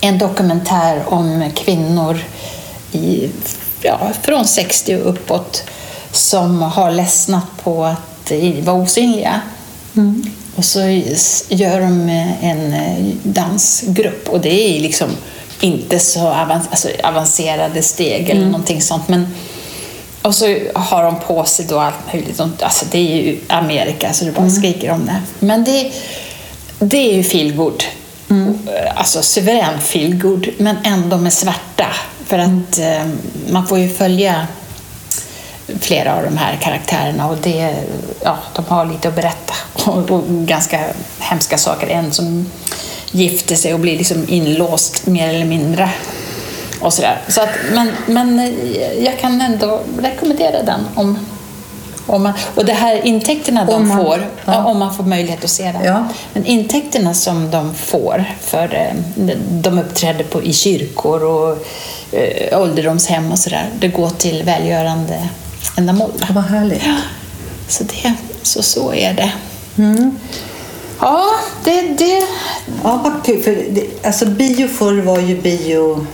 En 0.00 0.18
dokumentär 0.18 1.02
om 1.06 1.50
kvinnor 1.56 2.18
i, 2.92 3.30
ja, 3.82 3.98
från 4.22 4.44
60 4.44 4.96
och 4.96 5.10
uppåt 5.10 5.62
som 6.12 6.62
har 6.62 6.90
ledsnat 6.90 7.44
på 7.64 7.84
att 7.84 8.32
vara 8.64 8.76
osynliga. 8.76 9.40
Och 10.58 10.64
så 10.64 10.80
gör 11.48 11.80
de 11.80 12.08
en 12.42 12.72
eh, 12.72 13.14
dansgrupp 13.22 14.28
och 14.28 14.40
det 14.40 14.76
är 14.76 14.80
liksom 14.80 15.08
inte 15.60 15.98
så 15.98 16.28
alltså 16.28 16.88
avancerade 17.04 17.82
steg 17.82 18.30
eller 18.30 18.44
någonting 18.46 18.82
sånt. 18.82 19.08
Men, 19.08 19.26
och 20.22 20.34
så 20.34 20.56
har 20.74 21.02
de 21.02 21.20
på 21.20 21.44
sig 21.44 21.66
då 21.68 21.78
allt 21.78 22.12
möjligt. 22.12 22.40
Alltså 22.40 22.86
det 22.90 22.98
är 22.98 23.24
ju 23.24 23.38
Amerika 23.48 24.12
så 24.12 24.24
det 24.24 24.32
bara 24.32 24.50
skriker 24.50 24.90
om 24.90 25.06
det. 25.06 25.20
Men 25.38 25.64
det, 25.64 25.92
det 26.78 27.10
är 27.10 27.14
ju 27.14 27.22
feelgood. 27.22 27.84
Alltså 28.94 29.22
suverän 29.22 29.80
feelgood, 29.80 30.48
men 30.58 30.76
ändå 30.84 31.18
med 31.18 31.32
svärta. 31.32 31.86
För 32.26 32.38
att 32.38 32.78
eh, 32.78 33.06
man 33.50 33.66
får 33.66 33.78
ju 33.78 33.88
följa 33.88 34.46
flera 35.80 36.16
av 36.16 36.22
de 36.22 36.36
här 36.36 36.56
karaktärerna 36.62 37.28
och 37.28 37.36
det, 37.42 37.74
ja, 38.24 38.38
de 38.56 38.64
har 38.68 38.84
lite 38.86 39.08
att 39.08 39.14
berätta. 39.14 39.54
Och, 39.86 40.10
och 40.10 40.24
ganska 40.28 40.80
hemska 41.18 41.58
saker. 41.58 41.86
En 41.86 42.12
som 42.12 42.46
gifter 43.10 43.54
sig 43.56 43.74
och 43.74 43.80
blir 43.80 43.98
liksom 43.98 44.24
inlåst 44.28 45.06
mer 45.06 45.28
eller 45.28 45.44
mindre. 45.46 45.90
Och 46.80 46.92
sådär. 46.92 47.20
Så 47.28 47.40
att, 47.40 47.48
men, 47.72 47.92
men 48.06 48.38
eh, 48.40 49.04
jag 49.04 49.18
kan 49.18 49.40
ändå 49.40 49.80
rekommendera 50.02 50.62
den 50.62 50.80
om 50.94 51.18
om 52.06 52.22
man, 52.22 52.32
och 52.54 52.64
det 52.64 52.72
här 52.72 53.06
intäkterna 53.06 53.64
de 53.64 53.74
Om 53.74 53.88
man- 53.88 53.98
får, 54.04 54.26
ja. 54.44 54.52
ja. 54.52 54.64
om 54.64 54.78
man 54.78 54.94
får 54.94 55.04
möjlighet 55.04 55.44
att 55.44 55.50
se 55.50 55.72
den. 55.72 55.84
Ja. 55.84 56.08
Men 56.32 56.44
intäkterna 56.46 57.14
som 57.14 57.50
de 57.50 57.74
får, 57.74 58.24
för 58.40 58.74
eh, 58.74 58.94
de 59.50 59.78
uppträder 59.78 60.24
på, 60.24 60.42
i 60.42 60.52
kyrkor 60.52 61.24
och 61.24 61.58
eh, 62.12 62.60
ålderdomshem 62.60 63.32
och 63.32 63.38
sådär, 63.38 63.66
det 63.80 63.88
går 63.88 64.10
till 64.10 64.42
välgörande 64.42 65.28
ändamål. 65.76 66.10
Vad 66.30 66.44
härligt. 66.44 66.82
Så, 67.68 67.84
det, 67.84 68.14
så, 68.42 68.62
så 68.62 68.94
är 68.94 69.12
det. 69.12 69.32
Mm. 69.78 70.18
Ja, 71.00 71.24
det, 71.64 71.82
det, 71.82 72.22
Ja. 72.84 73.14
För 73.24 73.70
det, 73.70 74.06
alltså 74.06 74.26
bio 74.26 74.68
förr 74.68 75.00
var 75.02 75.18
ju 75.18 75.40
bio 75.40 76.06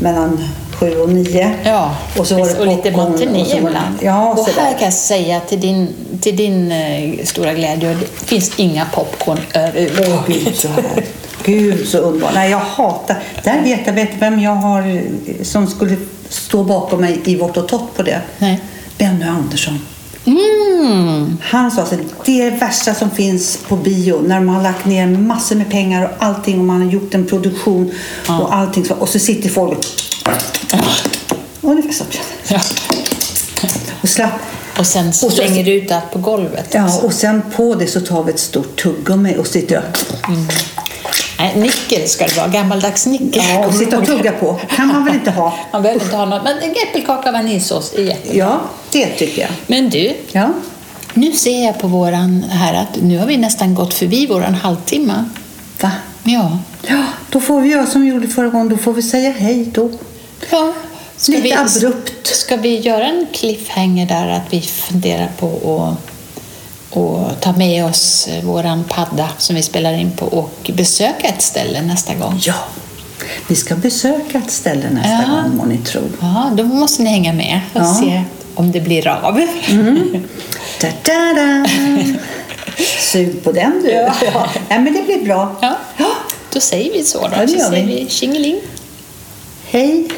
mellan 0.00 0.48
sju 0.72 0.96
och 1.00 1.08
nio. 1.08 1.50
ja. 1.64 1.96
Och 2.18 2.26
så 2.26 2.34
var 2.38 2.46
det 2.46 2.58
och 2.58 2.66
lite 2.66 2.90
matiné 2.90 3.56
ibland. 3.56 3.96
Ja, 4.00 4.30
och 4.30 4.48
här 4.48 4.72
kan 4.72 4.84
jag 4.84 4.92
säga 4.92 5.40
till 5.40 5.60
din, 5.60 5.88
till 6.20 6.36
din 6.36 6.72
eh, 6.72 7.24
stora 7.24 7.54
glädje, 7.54 7.94
det 7.94 8.26
finns 8.26 8.50
inga 8.56 8.86
popcorn 8.94 9.38
överhuvudtaget. 9.54 10.66
härligt. 10.66 11.20
Gud 11.44 11.88
så 11.88 11.98
underbart. 11.98 12.34
Nej, 12.34 12.50
jag 12.50 12.58
hatar... 12.58 13.16
Där 13.44 13.62
vet 13.62 13.80
jag 13.86 13.92
vet 13.92 14.10
vem 14.18 14.40
jag 14.40 14.54
har 14.54 15.02
som 15.42 15.66
skulle 15.66 15.96
stå 16.28 16.64
bakom 16.64 17.00
mig 17.00 17.20
i 17.24 17.36
vårt 17.36 17.56
och 17.56 17.68
tott 17.68 17.96
på 17.96 18.02
det. 18.02 18.20
Nej. 18.38 18.60
Benny 18.98 19.24
Andersson. 19.24 19.78
Mm. 20.26 21.38
Han 21.42 21.70
sa 21.70 21.82
att 21.82 21.94
det 22.24 22.42
är 22.42 22.50
det 22.50 22.56
värsta 22.56 22.94
som 22.94 23.10
finns 23.10 23.58
på 23.68 23.76
bio 23.76 24.20
när 24.26 24.40
man 24.40 24.54
har 24.54 24.62
lagt 24.62 24.84
ner 24.84 25.06
massor 25.06 25.56
med 25.56 25.70
pengar 25.70 26.04
och 26.04 26.10
allting 26.24 26.58
och 26.58 26.64
man 26.64 26.82
har 26.82 26.90
gjort 26.92 27.14
en 27.14 27.26
produktion 27.26 27.90
och 28.26 28.54
allting 28.54 28.84
och 28.98 29.08
så 29.08 29.18
sitter 29.18 29.48
folk 29.48 29.78
ungefär 31.60 31.92
så. 31.92 32.04
Ja. 32.48 32.60
Och 34.02 34.08
slapp. 34.08 34.30
Och 34.78 34.86
sen 34.86 35.12
så- 35.12 35.30
slänger 35.30 35.64
du 35.64 35.72
ut 35.72 35.92
allt 35.92 36.10
på 36.12 36.18
golvet. 36.18 36.68
Ja, 36.74 37.00
och 37.02 37.12
sen 37.12 37.42
på 37.56 37.74
det 37.74 37.86
så 37.86 38.00
tar 38.00 38.24
vi 38.24 38.32
ett 38.32 38.38
stort 38.40 38.82
tuggummi 38.82 39.36
och 39.38 39.46
sitter 39.46 39.78
och, 39.78 39.84
Nej, 41.38 41.52
nickel 41.56 42.08
ska 42.08 42.26
det 42.26 42.36
vara. 42.36 42.48
Gammaldags 42.48 43.06
nickel. 43.06 43.42
ja, 43.48 43.66
och, 43.66 43.74
sitter 43.74 43.98
och 44.00 44.06
tugga 44.06 44.32
på. 44.32 44.60
kan 44.76 44.88
man 44.88 45.04
väl 45.04 45.14
inte 45.14 45.30
ha? 45.30 45.54
Man 45.72 45.82
behöver 45.82 46.04
inte 46.04 46.16
ha 46.16 46.24
något. 46.24 46.44
Men 46.44 46.58
en 46.58 46.70
äppelkaka 46.88 47.28
och 47.28 47.34
vaniljsås 47.34 47.92
är 47.94 48.02
jättebra. 48.02 48.36
Ja, 48.38 48.60
det 48.92 49.06
tycker 49.06 49.42
jag. 49.42 49.50
Men 49.66 49.90
du, 49.90 50.16
Ja. 50.32 50.48
nu 51.14 51.32
ser 51.32 51.64
jag 51.64 51.78
på 51.78 51.86
våran 51.88 52.42
här 52.42 52.74
att 52.74 53.02
nu 53.02 53.18
har 53.18 53.26
vi 53.26 53.36
nästan 53.36 53.74
gått 53.74 53.94
förbi 53.94 54.26
våran 54.26 54.54
halvtimme. 54.54 55.24
Va? 55.80 55.90
Ja. 56.24 56.58
Ja, 56.88 57.04
då 57.30 57.40
får 57.40 57.60
vi 57.60 57.68
göra 57.68 57.86
som 57.86 58.02
vi 58.02 58.08
gjorde 58.08 58.28
förra 58.28 58.48
gången. 58.48 58.68
Då 58.68 58.76
får 58.76 58.92
vi 58.92 59.02
säga 59.02 59.30
hej 59.38 59.64
då. 59.74 59.90
ja. 60.50 60.72
Ska 61.16 61.32
Lite 61.32 61.42
vi, 61.44 61.52
abrupt. 61.52 62.26
Ska 62.26 62.56
vi 62.56 62.78
göra 62.80 63.06
en 63.06 63.26
cliffhanger 63.32 64.06
där 64.06 64.28
att 64.28 64.42
vi 64.50 64.60
funderar 64.60 65.28
på 65.38 65.46
att 65.92 66.13
och 66.94 67.40
ta 67.40 67.52
med 67.52 67.84
oss 67.84 68.28
eh, 68.28 68.44
våran 68.44 68.84
padda 68.84 69.28
som 69.38 69.56
vi 69.56 69.62
spelar 69.62 69.92
in 69.92 70.12
på 70.16 70.26
och 70.26 70.70
besöka 70.74 71.28
ett 71.28 71.42
ställe 71.42 71.82
nästa 71.82 72.14
gång. 72.14 72.40
Ja, 72.40 72.54
vi 73.48 73.56
ska 73.56 73.76
besöka 73.76 74.38
ett 74.38 74.50
ställe 74.50 74.90
nästa 74.90 75.24
ja. 75.28 75.42
gång 75.42 75.56
må 75.56 75.64
ni 75.64 75.78
tro. 75.78 76.02
Ja, 76.20 76.50
då 76.56 76.64
måste 76.64 77.02
ni 77.02 77.10
hänga 77.10 77.32
med 77.32 77.60
och 77.72 77.80
ja. 77.80 77.94
se 78.00 78.22
om 78.54 78.72
det 78.72 78.80
blir 78.80 79.08
av. 79.08 79.40
Mm. 79.68 80.22
Da, 80.80 80.88
da, 81.02 81.34
da. 81.34 81.66
Sug 83.00 83.44
på 83.44 83.52
den 83.52 83.82
du! 83.82 83.90
Ja. 83.90 84.14
ja. 84.34 84.46
Nej, 84.68 84.80
men 84.80 84.92
det 84.92 85.02
blir 85.02 85.24
bra. 85.24 85.56
Ja. 85.60 85.76
Då 86.52 86.60
säger 86.60 86.92
vi 86.92 87.04
så 87.04 87.20
då. 87.20 87.34
Ja, 87.36 87.48
så 87.48 87.58
säger 87.58 87.86
vi 87.86 88.06
tjingeling. 88.08 88.60
Hej! 89.66 90.08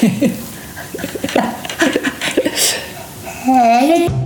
Hej! 3.44 4.19